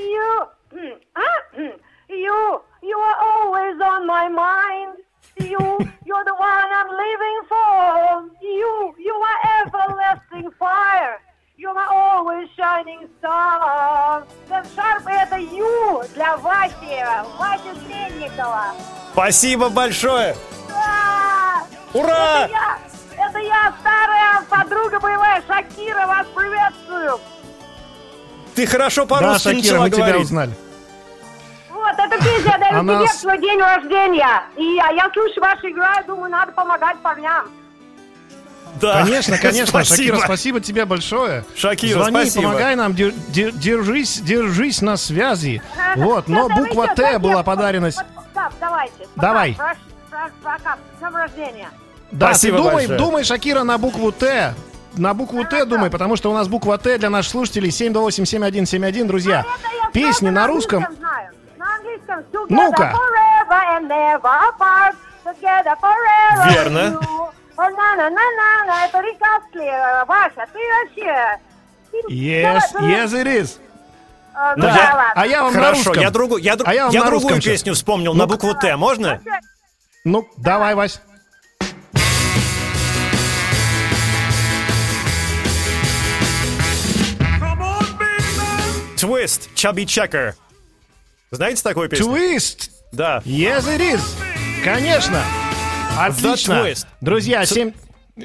[0.03, 0.99] You, м,
[2.09, 4.97] you, you are always on my mind.
[5.39, 8.29] You, you're the one I'm living for.
[8.41, 11.19] You, you are everlasting fire.
[11.55, 14.25] You're my always shining star.
[14.49, 17.03] Дэн Шарп это Ю для Васи,
[17.39, 18.73] Васи Стрельникова.
[19.13, 20.35] Спасибо большое!
[21.93, 22.45] Ура!
[22.45, 22.79] Это я,
[23.27, 27.19] это я, старая подруга боевая Шакира, вас приветствую.
[28.55, 30.25] Ты хорошо Да, по-русски Шакира, начала мы тебя говорить.
[30.25, 30.51] узнали.
[31.69, 34.43] Вот, эта песня дает Она тебе свой день рождения.
[34.57, 37.49] И а я слушаю вашу игру, и думаю, надо помогать парням.
[38.81, 39.03] Да.
[39.03, 39.95] Конечно, конечно, Спасибо.
[40.15, 41.45] Шакира, спасибо тебе большое.
[41.55, 42.43] Шакира, Звони, спасибо.
[42.47, 45.61] помогай нам, дер- дер- держись, держись на связи.
[45.95, 47.89] Вот, но буква Т была подарена...
[47.95, 49.07] вот, да, давайте.
[49.15, 49.53] Давай.
[49.53, 49.77] Пока, прош-
[50.11, 50.77] прош- пока.
[50.95, 51.69] С днем рождения.
[52.11, 52.99] Да, Спасибо ты думай, большое.
[52.99, 54.53] думай, Шакира, на букву Т.
[54.95, 59.43] На букву Т думай, потому что у нас буква Т для наших слушателей 728-7171, друзья.
[59.83, 60.85] Я Песни на русском.
[61.57, 61.79] На
[62.49, 62.93] Ну-ка.
[66.51, 66.99] Верно.
[70.47, 71.39] ты вообще...
[72.09, 73.57] Yes, yes it is.
[74.33, 74.53] э, Да.
[74.57, 75.11] ну да, ладно.
[75.15, 76.01] А я вам на Хорошо, русском.
[76.01, 77.51] я, другу, я, А я вам я на другую русском щас.
[77.51, 78.75] песню вспомнил на букву Т.
[78.75, 79.21] Можно?
[80.03, 81.01] Ну, давай, Вась.
[89.03, 90.33] Twist, Chubby Checker.
[91.29, 92.05] Знаете такую песню?
[92.05, 92.69] Twist.
[92.93, 93.21] Да.
[93.25, 94.01] Yes it is.
[94.63, 95.21] Конечно.
[95.99, 96.65] Отлично.
[97.01, 97.73] Друзья, 7...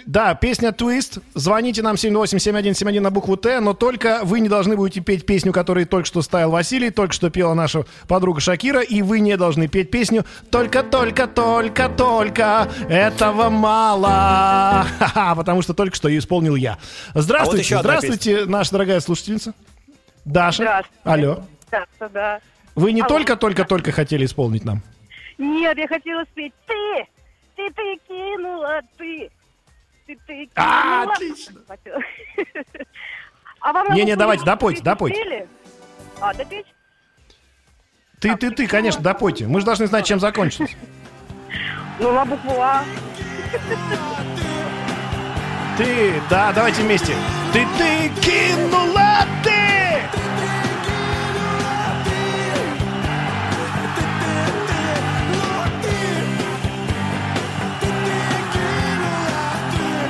[0.07, 1.21] Да, песня Twist.
[1.35, 5.85] Звоните нам 787171 на букву Т, но только вы не должны будете петь песню, которую
[5.85, 9.91] только что ставил Василий, только что пела наша подруга Шакира, и вы не должны петь
[9.91, 14.87] песню «Только, только, только, только, этого мало»,
[15.35, 16.79] потому что только что ее исполнил я.
[17.15, 19.55] Здравствуйте, еще одна здравствуйте, наша дорогая слушательница.
[20.29, 20.63] Даша.
[20.63, 21.01] Здравствуйте.
[21.05, 21.43] Алло.
[21.71, 22.41] Да, да.
[22.75, 24.83] Вы не только-только-только хотели исполнить нам?
[25.39, 27.07] Нет, я хотела спеть ты,
[27.57, 29.31] ты, ты кинула, ты,
[30.07, 30.51] ты, ты кинула.
[30.57, 31.61] А, отлично.
[33.61, 35.49] А вам Не-не, давайте, допойте, допойте.
[36.21, 36.67] А, допеть?
[38.21, 39.49] Ты, ты, ты, конечно, допойте.
[39.49, 40.77] Мы же должны знать, чем закончилось.
[41.99, 42.85] Ну, на букву А.
[45.77, 47.15] Ты, да, давайте вместе.
[47.53, 49.48] Ты, ты кинула ты!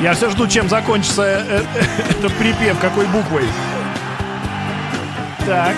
[0.00, 3.42] Я все жду, чем закончится э, э, этот припев, какой буквой.
[5.44, 5.74] Так.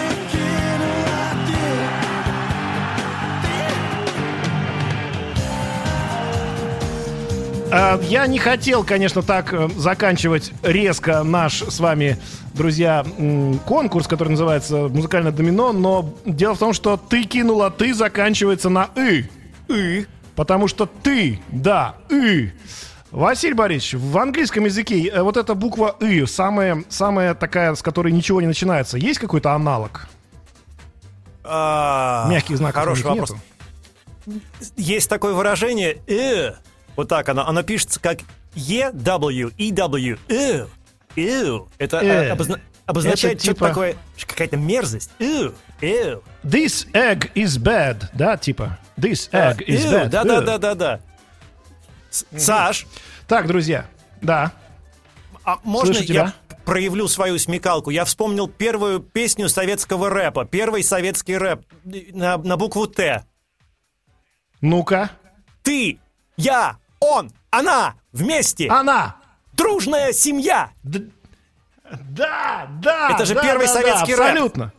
[7.72, 12.18] А, Я не хотел, конечно, так э, заканчивать резко наш с вами,
[12.52, 13.06] друзья,
[13.64, 18.90] конкурс, который называется «Музыкальное домино», но дело в том, что «ты кинула ты» заканчивается на
[18.96, 19.24] «и».
[19.68, 20.06] «И».
[20.36, 22.50] Потому что «ты», да, «и».
[23.10, 28.12] Василий Борисович, в английском языке э, вот эта буква «и», самая, самая такая, с которой
[28.12, 30.08] ничего не начинается, есть какой-то аналог?
[31.42, 33.34] А, Мягких знаков Хороший вопрос.
[34.76, 36.52] Есть такое выражение «э».
[36.94, 37.46] Вот так оно.
[37.48, 38.18] Оно пишется как
[38.54, 40.66] E-W, E-W, «э».
[41.16, 41.58] «Э».
[41.78, 41.98] Это
[42.32, 45.10] обозна- обозначает Это что-то типа- такое, какая-то мерзость.
[45.18, 45.50] «Э».
[45.80, 46.20] «Э».
[46.44, 48.78] This egg is bad, да, типа?
[48.96, 50.08] This egg is bad.
[50.10, 51.00] Да, да, да, да, да.
[52.10, 52.86] Саш,
[53.28, 53.86] Так, друзья,
[54.20, 54.52] да.
[55.44, 56.34] а можно Слышу я тебя.
[56.64, 57.90] проявлю свою смекалку?
[57.90, 60.44] Я вспомнил первую песню советского рэпа.
[60.44, 63.24] Первый советский рэп на, на букву «Т».
[64.60, 65.10] Ну-ка.
[65.62, 65.98] Ты,
[66.36, 68.68] я, он, она, вместе.
[68.68, 69.16] Она.
[69.52, 70.70] Дружная семья.
[70.82, 73.10] Да, да.
[73.14, 74.30] Это же да, первый да, советский да, рэп.
[74.30, 74.72] Абсолютно.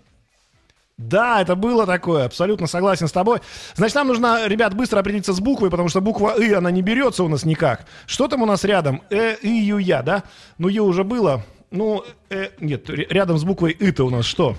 [1.08, 3.40] Да, это было такое, абсолютно согласен с тобой.
[3.76, 7.24] Значит, нам нужно, ребят, быстро определиться с буквой, потому что буква «и», она не берется
[7.24, 7.86] у нас никак.
[8.06, 9.02] Что там у нас рядом?
[9.10, 10.24] Э, И, Ю, Я, да?
[10.58, 11.44] Ну, Ю уже было.
[11.72, 14.56] Ну, э, нет, рядом с буквой «и»-то у нас что?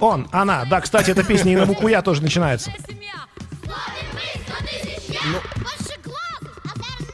[0.00, 0.64] Он, она.
[0.66, 2.72] Да, кстати, эта песня и на букву «я» тоже начинается.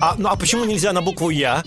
[0.01, 1.63] А, ну, а почему нельзя на букву «Я»?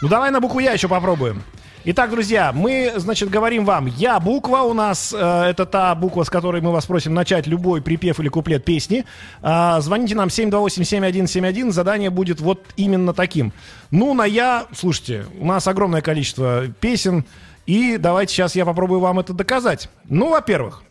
[0.00, 1.42] Ну давай на букву Я еще попробуем.
[1.84, 6.30] Итак, друзья, мы, значит, говорим вам, я буква у нас, э, это та буква, с
[6.30, 9.04] которой мы вас просим начать любой припев или куплет песни.
[9.42, 13.52] А, звоните нам 728-7171, задание будет вот именно таким.
[13.90, 17.24] Ну, на я, слушайте, у нас огромное количество песен,
[17.66, 19.88] и давайте сейчас я попробую вам это доказать.
[20.08, 20.84] Ну, во-первых,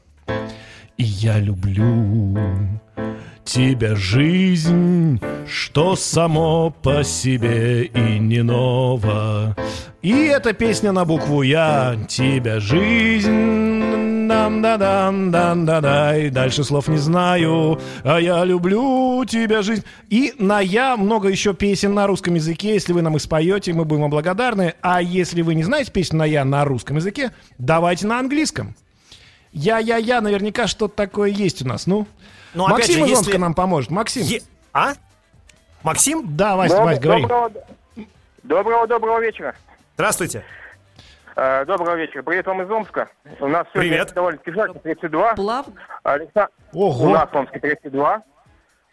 [0.97, 2.67] я люблю
[3.43, 9.55] тебя жизнь, что само по себе и не ново.
[10.01, 11.95] И эта песня на букву Я.
[12.07, 14.27] Тебя жизнь.
[14.27, 17.79] дам да дам дам да да И дальше слов не знаю.
[18.03, 19.83] А я люблю тебя жизнь.
[20.09, 22.73] И на Я много еще песен на русском языке.
[22.73, 24.73] Если вы нам их споете, мы будем вам благодарны.
[24.81, 28.75] А если вы не знаете песню на Я на русском языке, давайте на английском.
[29.51, 31.87] Я-я-я, наверняка что-то такое есть у нас.
[31.87, 32.07] Ну,
[32.53, 33.91] Ну, опять Максим же, из если- Омска нам поможет.
[33.91, 34.23] Максим.
[34.23, 34.41] Е-
[34.73, 34.93] А?
[35.83, 36.23] Максим?
[36.37, 37.21] Да, Вася, Доб- Вась, говори.
[37.23, 37.51] Доброго,
[38.43, 39.55] доброго, доброго вечера.
[39.95, 40.43] Здравствуйте.
[41.35, 42.23] Э, Доброго вечера.
[42.23, 43.09] Привет вам из Омска.
[43.39, 44.13] У нас сегодня Привет.
[44.13, 45.33] довольно-таки жарко, 32.
[45.35, 45.65] Плав...
[46.03, 46.51] Александр...
[46.73, 47.05] Ого.
[47.05, 48.21] У нас в Омске 32.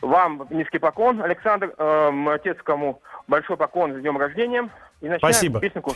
[0.02, 1.74] Вам низкий поклон, Александр.
[1.78, 4.68] Эм, отец кому большой поклон с днем рождения.
[5.00, 5.60] И начинаем Спасибо.
[5.60, 5.94] песенку.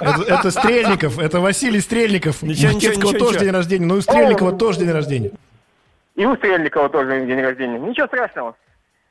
[0.00, 2.42] Бу- Это, Стрельников, это Василий Стрельников.
[2.42, 5.32] Ничего, тоже день рождения, ну и у Стрельникова тоже день рождения.
[6.14, 7.78] И у Стрельникова тоже день рождения.
[7.80, 8.54] Ничего страшного,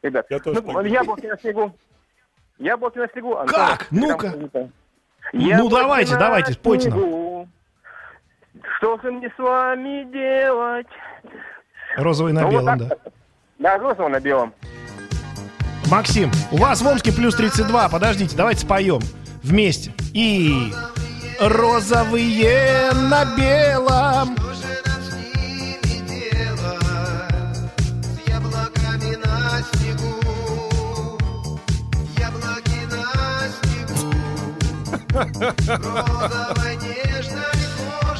[0.02, 0.26] ребят.
[0.30, 1.76] Я тоже Ну, яблоки на снегу.
[2.60, 3.36] Яблоки на снегу.
[3.36, 3.88] Антон, Как?
[3.92, 4.34] Ну-ка.
[5.34, 7.50] Ну, давайте, давайте, спойте нам.
[8.78, 10.88] Что же мне с вами делать?
[11.98, 12.90] Розовый на Ну, белом, да.
[13.60, 14.54] Да, розового на белом.
[15.90, 17.90] Максим, у вас в Омске плюс 32.
[17.90, 19.00] Подождите, давайте споем
[19.42, 19.94] вместе.
[20.14, 20.74] И
[21.40, 24.36] розовые на белом.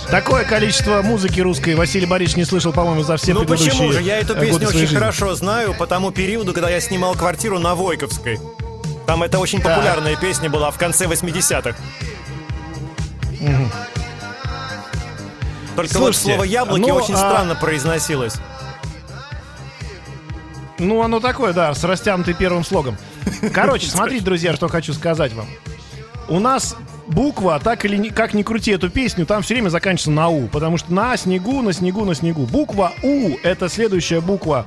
[0.10, 4.02] Такое количество музыки русской Василий Борисович не слышал, по-моему, за все Ну предыдущие почему же?
[4.02, 4.96] Я эту э, песню очень жизни.
[4.96, 8.40] хорошо знаю по тому периоду, когда я снимал квартиру на Войковской.
[9.06, 9.76] Там это очень Так.
[9.76, 11.76] популярная песня была в конце 80-х.
[15.76, 18.36] Только вот Слушайте, слово яблоки ну, очень а- странно произносилось.
[20.80, 22.98] Ну, оно такое, да, с растянутой первым слогом.
[23.54, 25.48] Короче, смотрите, друзья, что хочу сказать вам.
[26.30, 26.76] У нас
[27.08, 30.48] буква, так или не, как ни крути эту песню, там все время заканчивается на У,
[30.48, 32.46] потому что на снегу, на снегу, на снегу.
[32.46, 34.66] Буква У— это следующая буква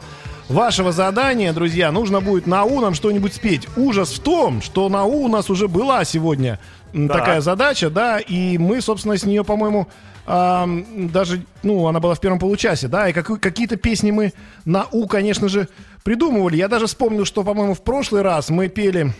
[0.48, 1.92] вашего задания, друзья.
[1.92, 3.68] Нужно будет на У нам что-нибудь спеть.
[3.76, 6.59] Ужас в том, что на У у нас уже была сегодня
[6.92, 7.14] Да.
[7.14, 9.87] такая задача, да, и мы, собственно, с нее, по-моему,
[10.26, 14.33] ам, даже, ну, она была в первом получасе, да, и какой- какие-то песни мы
[14.64, 15.68] на У, конечно же,
[16.03, 16.57] придумывали.
[16.57, 19.12] Я даже вспомнил, что, по-моему, в прошлый раз мы пели...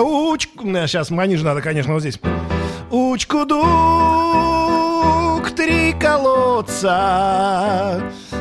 [0.00, 0.64] Учку...
[0.64, 2.18] Сейчас, маниж надо, конечно, вот здесь.
[2.90, 3.64] Учку дук,
[5.50, 6.92] три колодца,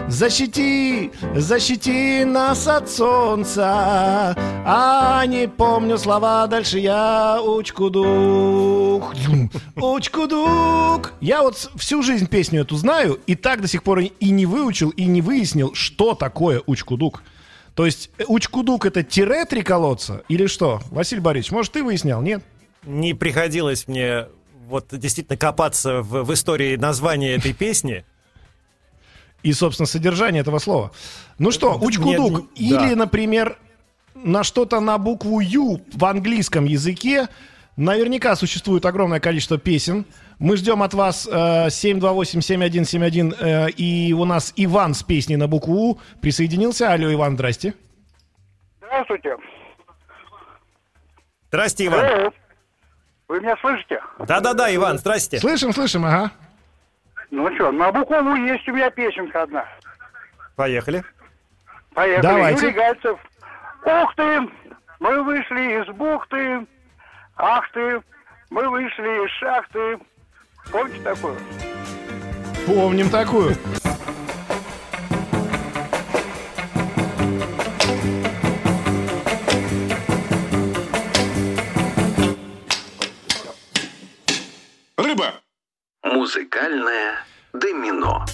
[0.07, 4.35] Защити, защити нас от солнца.
[4.65, 9.13] А не помню слова, дальше я учку-дук.
[9.75, 11.13] Учку-дук.
[11.21, 14.89] Я вот всю жизнь песню эту знаю, и так до сих пор и не выучил,
[14.89, 17.23] и не выяснил, что такое учку-дук.
[17.75, 20.81] То есть э, учку-дук это тире три колодца или что?
[20.91, 22.43] Василий Борисович, может, ты выяснял, нет?
[22.83, 24.27] Не приходилось мне
[24.67, 28.05] вот действительно копаться в, в истории названия этой песни.
[29.41, 30.91] И, собственно, содержание этого слова.
[31.37, 32.39] Ну что, Нет, учку-дук.
[32.41, 32.45] да.
[32.55, 33.57] Или, например,
[34.15, 37.27] на что-то на букву Ю в английском языке.
[37.75, 40.05] Наверняка существует огромное количество песен.
[40.39, 43.35] Мы ждем от вас э, 728-7171.
[43.39, 46.91] э, и у нас Иван с песней на букву У присоединился.
[46.91, 47.73] Алло, Иван, здрасте.
[48.79, 49.37] Здравствуйте.
[51.49, 52.31] Здрасте, Иван.
[53.27, 53.99] Вы меня слышите?
[54.19, 55.39] Да-да-да, Иван, здрасте.
[55.39, 56.31] Слышим, слышим, ага.
[57.31, 59.65] Ну что, на букву У есть у меня песенка одна.
[60.55, 61.03] Поехали.
[61.93, 62.21] Поехали.
[62.21, 62.61] Давайте.
[62.67, 63.19] Юрий Гальцев.
[63.85, 64.41] Ух ты,
[64.99, 66.65] мы вышли из бухты.
[67.35, 68.01] Ах ты,
[68.51, 69.99] мы вышли из шахты.
[70.71, 71.37] Помните такую?
[72.65, 73.55] Помним такую.
[84.97, 85.41] Рыба.
[86.03, 87.17] Музыкальное
[87.53, 88.25] домино.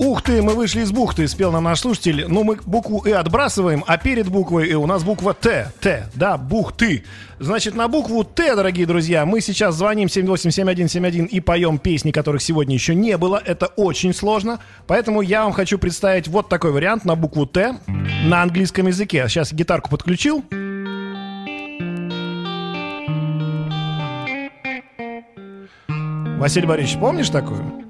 [0.00, 2.24] Ух ты, мы вышли из бухты, спел нам наш слушатель.
[2.26, 5.70] Ну, мы букву «э» отбрасываем, а перед буквой «э» у нас буква «т».
[5.78, 7.04] «Т», да, бухты.
[7.38, 12.72] Значит, на букву «т», дорогие друзья, мы сейчас звоним 787171 и поем песни, которых сегодня
[12.72, 13.42] еще не было.
[13.44, 14.60] Это очень сложно.
[14.86, 17.76] Поэтому я вам хочу представить вот такой вариант на букву «т»
[18.24, 19.26] на английском языке.
[19.28, 20.42] Сейчас гитарку подключил.
[26.38, 27.89] Василий Борисович, помнишь такую?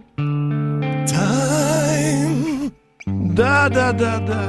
[3.35, 4.43] Да, да, да, да.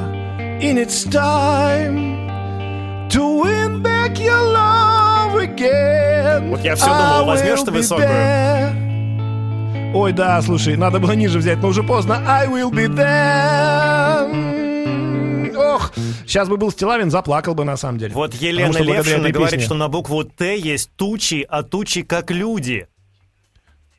[0.62, 2.28] And it's time
[3.10, 6.50] to win back your love again.
[6.50, 8.08] Вот я всё думал, возьмешь ты высокую.
[9.94, 12.24] Ой, да, слушай, надо было ниже взять, но уже поздно.
[12.28, 14.52] I will be there.
[15.56, 15.92] Ох,
[16.26, 18.14] сейчас бы был Стилавин, заплакал бы на самом деле.
[18.14, 22.04] Вот Потому Елена благодаря Левшина говорит, песне- что на букву Т есть тучи, а тучи
[22.04, 22.88] как люди.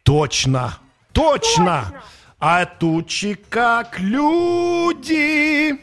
[0.02, 0.78] Точно!
[1.12, 1.92] Точно!
[2.44, 5.78] А тучи как люди.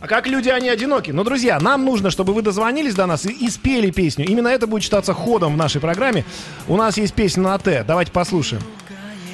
[0.00, 1.10] А как люди, они одиноки.
[1.10, 4.24] Но, друзья, нам нужно, чтобы вы дозвонились до нас и, и спели песню.
[4.24, 6.24] Именно это будет считаться ходом в нашей программе.
[6.66, 7.84] У нас есть песня на Т.
[7.84, 8.62] Давайте послушаем.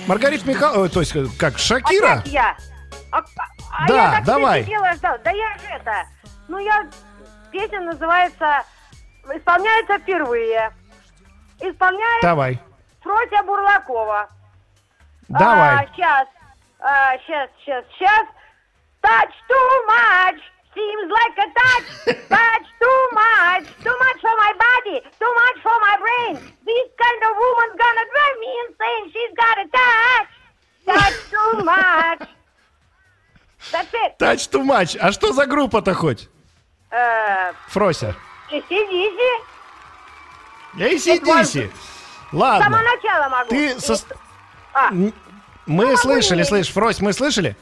[0.09, 2.15] Маргарита Михайловна, то есть э, как, Шакира?
[2.15, 2.57] Опять я.
[3.13, 4.65] А, а Да, я так давай.
[4.65, 5.19] ждала.
[5.19, 5.93] Да я же это...
[6.49, 6.91] Ну, я...
[7.53, 8.65] Песня называется...
[9.33, 10.73] Исполняется впервые.
[11.61, 12.61] Исполняет Давай.
[13.01, 14.29] Фрося Бурлакова.
[15.39, 15.87] Давай.
[15.95, 16.27] сейчас.
[17.27, 18.27] сейчас, сейчас, сейчас.
[19.03, 20.41] Touch too much.
[20.75, 21.87] Seems like a touch.
[22.29, 23.65] Touch too much.
[23.83, 25.01] Too much for my body.
[25.19, 26.35] Too much for my brain.
[26.67, 29.05] This kind of woman's gonna drive me insane.
[29.13, 30.29] She's got a touch.
[30.87, 32.29] Touch too much.
[33.73, 34.19] That's it.
[34.19, 34.97] Touch too much.
[35.01, 36.29] А что за группа-то хоть?
[36.91, 38.15] Э, Фрося.
[38.51, 39.19] ACDC.
[40.79, 41.07] С
[42.33, 42.65] Ладно.
[42.65, 43.49] самого начала могу.
[43.51, 43.97] Ты со...
[44.75, 45.13] А, Мы
[45.67, 47.57] могу слышали, слышь, Фрось, мы слышали?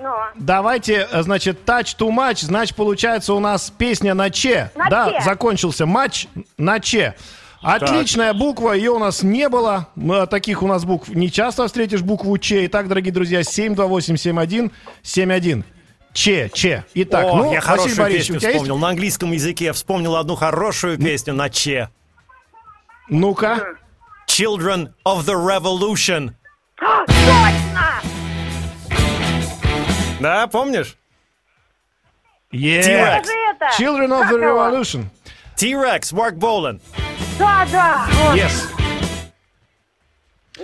[0.00, 0.10] ну.
[0.36, 4.70] Давайте, э, значит, touch to match, значит, получается у нас песня на Че.
[4.76, 5.20] На да, Че.
[5.22, 7.14] закончился матч на Че.
[7.60, 9.88] Отличная буква, ее у нас не было.
[9.96, 12.66] Мы, таких у нас букв не часто встретишь букву Че.
[12.66, 15.64] Итак, дорогие друзья, 728-7171.
[16.12, 16.84] Че, Че.
[16.94, 18.62] Итак, О, ну, я Василий хорошую Борисович, песню тебя есть?
[18.62, 18.78] вспомнил.
[18.78, 21.90] На английском языке я вспомнил одну хорошую песню на Че.
[23.08, 23.74] Ну-ка.
[24.28, 26.34] Children of the Revolution.
[26.80, 28.02] А, Точно!
[30.20, 30.96] Да, помнишь?
[32.52, 32.82] Yeah.
[32.82, 33.28] T-Rex.
[33.78, 34.66] Children of Как the его?
[34.66, 35.04] Revolution.
[35.56, 36.80] T-Rex, Марк Болан.
[37.38, 38.06] Да, да.
[38.12, 38.36] вот.
[38.36, 38.52] Yes.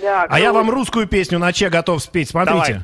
[0.01, 2.29] Да, А я вам русскую песню на Че готов спеть.
[2.29, 2.83] Смотрите.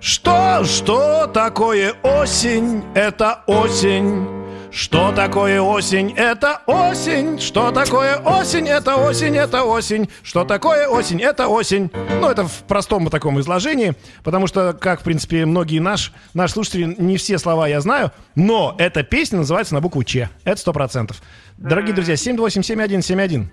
[0.00, 2.84] Что, что такое осень?
[2.94, 4.43] Это осень.
[4.74, 6.12] Что такое осень?
[6.16, 7.38] Это осень.
[7.38, 8.68] Что такое осень?
[8.68, 10.08] Это осень, это осень.
[10.24, 11.22] Что такое осень?
[11.22, 11.92] Это осень.
[12.20, 13.94] Ну, это в простом таком изложении,
[14.24, 18.74] потому что, как, в принципе, многие наш, наши слушатели, не все слова я знаю, но
[18.76, 20.28] эта песня называется на букву Че.
[20.42, 21.22] Это сто процентов.
[21.56, 23.46] Дорогие друзья, 7287171.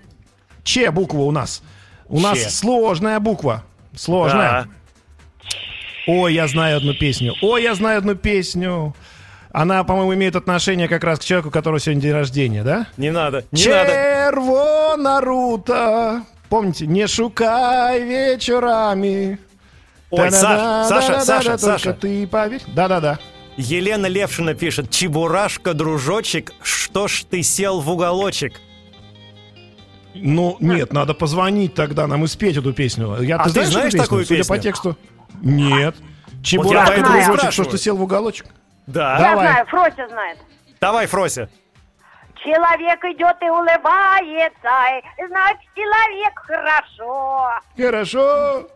[0.64, 1.62] Че буква у нас.
[2.08, 2.50] У нас Че.
[2.50, 3.62] сложная буква.
[3.94, 4.50] Сложная.
[4.50, 4.68] Да.
[6.08, 7.34] Ой, я знаю одну песню.
[7.42, 8.92] Ой, я знаю одну песню.
[9.52, 12.86] Она, по-моему, имеет отношение как раз к человеку, у которого сегодня день рождения, да?
[12.96, 13.90] Не надо, не надо.
[13.90, 16.22] Червона рута.
[16.48, 19.38] Помните, не шукай вечерами.
[20.10, 21.92] Ой, Саша, Саша, только Саша.
[21.94, 22.62] ты поверь.
[22.74, 23.18] Да-да-да.
[23.58, 28.54] Елена Левшина пишет, Чебурашка, дружочек, что ж ты сел в уголочек?
[30.14, 33.20] Ну, нет, надо позвонить тогда нам и спеть эту песню.
[33.22, 34.02] Я, А ты знаешь, эту знаешь песню?
[34.04, 34.54] такую Судя песню?
[34.56, 34.96] по тексту.
[35.42, 35.96] Нет.
[36.42, 38.46] Чебурашка, и дружочек, что ж ты сел в уголочек?
[38.86, 39.16] Да.
[39.18, 39.46] Я Давай.
[39.48, 40.38] знаю, Фрося знает.
[40.80, 41.48] Давай, Фрося.
[42.42, 44.68] Человек идет и улыбается,
[45.28, 47.50] значит, человек хорошо.
[47.76, 48.68] Хорошо.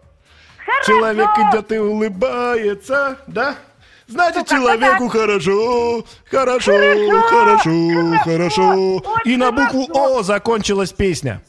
[0.64, 0.86] Хорошо.
[0.86, 3.56] Человек идет и улыбается, да?
[4.08, 6.72] Значит, Ну, человеку хорошо, хорошо,
[7.28, 9.02] хорошо, хорошо.
[9.24, 11.40] И на букву О закончилась песня.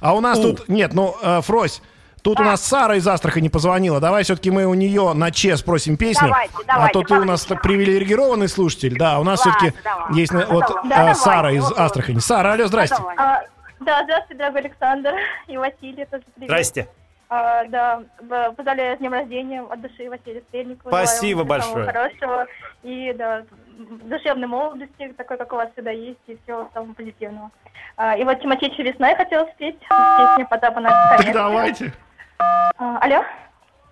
[0.00, 0.42] А у нас У.
[0.54, 0.68] тут...
[0.68, 1.82] Нет, ну, э, Фрось,
[2.24, 4.00] тут у нас Сара из Астрахани позвонила.
[4.00, 6.28] Давай все-таки мы у нее на Че спросим песню.
[6.28, 7.62] Давайте, а давайте, то ты у нас хорошо.
[7.62, 8.96] привилегированный слушатель.
[8.98, 9.74] Да, у нас все-таки
[10.12, 11.14] есть вот э.
[11.14, 12.18] Сара из Астрахани.
[12.18, 12.96] Сара, алло, здрасте.
[13.16, 13.42] А,
[13.80, 15.14] да, здравствуйте, дорогой Александр
[15.46, 16.48] и Василий тоже привет.
[16.48, 16.88] Здрасте.
[17.28, 18.02] А, да,
[18.56, 20.90] поздравляю с днем рождения от души Василия Стрельникова.
[20.90, 21.86] Спасибо Желаю большое.
[21.86, 22.46] Хорошего
[22.82, 23.42] и да,
[24.04, 27.50] душевной молодости, такой, как у вас всегда есть, и всего самого позитивного.
[27.96, 31.92] А, и вот Тимофей весна я хотела спеть, песню Потапа на давайте.
[32.38, 33.24] А, алло?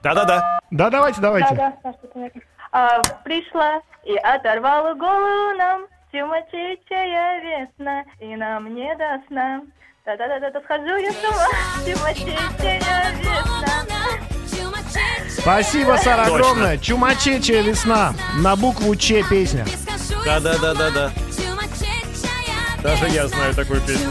[0.02, 0.58] Да-да-да.
[0.70, 1.54] Да, давайте, давайте.
[1.54, 1.92] Да, да,
[2.72, 9.62] А, пришла и оторвала голову нам Тимочечая весна, и нам не до сна.
[10.04, 11.46] Да-да-да-да, схожу я с ума,
[11.84, 13.72] Тимочечая весна.
[15.42, 16.36] Спасибо, Сара, Точно.
[16.36, 16.78] огромное.
[16.78, 18.14] Чумачечая весна.
[18.36, 19.66] На букву Че песня.
[20.24, 21.10] Да-да-да-да-да.
[22.82, 24.10] Даже я знаю такую песню.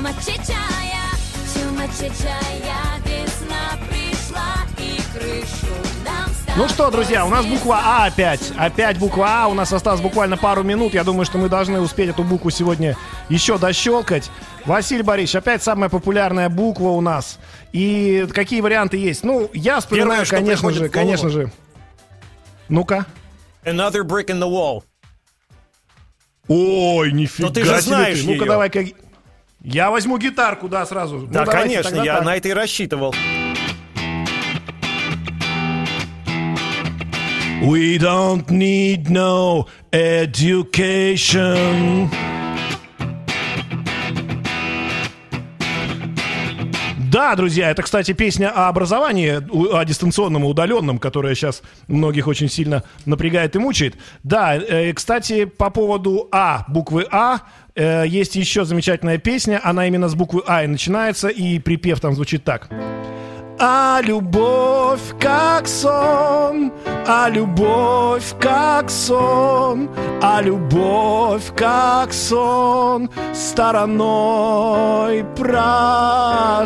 [6.57, 8.51] Ну что, друзья, у нас буква А опять.
[8.57, 9.47] Опять буква А.
[9.47, 10.93] У нас осталось буквально пару минут.
[10.93, 12.97] Я думаю, что мы должны успеть эту букву сегодня
[13.29, 14.29] еще дощелкать.
[14.65, 17.39] Василий Борисович, опять самая популярная буква у нас.
[17.71, 19.23] И какие варианты есть?
[19.23, 21.51] Ну, я вспоминаю, Первое, что конечно же, конечно же.
[22.67, 23.05] Ну-ка.
[23.63, 24.83] Another brick in the wall.
[26.49, 28.25] Ой, нифига Ну, ты же себе знаешь ты.
[28.33, 28.85] Ну-ка давай-ка.
[29.61, 31.19] Я возьму гитарку, да, сразу.
[31.19, 32.25] Ну, Да, давайте конечно, я так.
[32.25, 33.15] на это и рассчитывал.
[37.62, 41.30] We don't need no education.
[47.12, 49.41] Да, друзья, это, кстати, песня о образовании,
[49.78, 53.95] о дистанционном и удаленном, которая сейчас многих очень сильно напрягает и мучает.
[54.24, 57.41] Да, э, кстати, по поводу А, буквы А,
[57.76, 62.16] э, есть еще замечательная песня, она именно с буквы А и начинается, и припев там
[62.16, 62.70] звучит так.
[63.64, 66.74] А любовь как сон,
[67.07, 69.88] а любовь как сон,
[70.20, 76.66] а любовь как сон стороной прошла.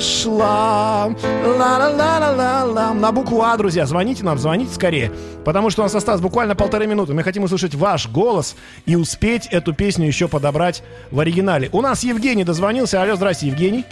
[1.44, 2.94] Ла-ла-ла-ла-ла-ла.
[2.94, 5.12] На букву А, друзья, звоните нам, звоните скорее,
[5.44, 7.14] потому что у нас осталось буквально полторы минуты.
[7.14, 10.82] Мы хотим услышать ваш голос и успеть эту песню еще подобрать
[11.12, 11.70] в оригинале.
[11.74, 13.02] У нас Евгений дозвонился.
[13.02, 13.84] Алло, здрасте, Евгений.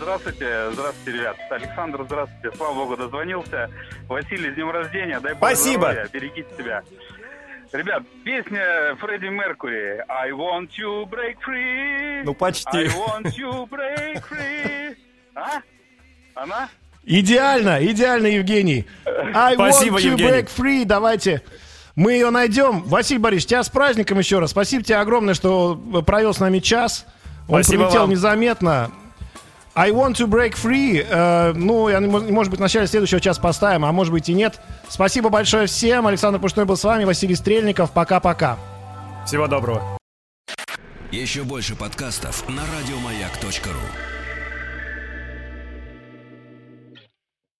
[0.00, 1.36] Здравствуйте, здравствуйте, ребят.
[1.50, 2.56] Александр, здравствуйте.
[2.56, 3.68] Слава богу, дозвонился.
[4.08, 5.18] Василий, с днем рождения.
[5.20, 5.82] Дай бог Спасибо.
[5.90, 6.82] здоровья, берегите себя.
[7.72, 10.02] Ребят, песня Фредди Меркури.
[10.08, 12.22] I want you break free.
[12.24, 12.78] Ну, почти.
[12.78, 14.96] I want you break free.
[15.34, 15.60] А?
[16.34, 16.68] Она?
[17.04, 18.86] Идеально, идеально, Евгений.
[19.34, 20.30] I Спасибо, want to Евгений.
[20.30, 20.84] break free.
[20.84, 21.42] Давайте
[21.96, 22.82] мы ее найдем.
[22.84, 24.50] Василий Борисович, тебя с праздником еще раз.
[24.50, 25.74] Спасибо тебе огромное, что
[26.06, 27.04] провел с нами час.
[27.48, 28.10] Он Спасибо прилетел вам.
[28.10, 28.90] незаметно.
[29.78, 31.06] I want to break free.
[31.08, 34.34] Э, ну, я, мо- может быть, в начале следующего часа поставим, а может быть и
[34.34, 34.60] нет.
[34.88, 36.08] Спасибо большое всем.
[36.08, 37.04] Александр Пушной был с вами.
[37.04, 37.92] Василий Стрельников.
[37.92, 38.58] Пока-пока.
[39.24, 39.96] Всего доброго.
[41.12, 44.17] Еще больше подкастов на радиомаяк.ру.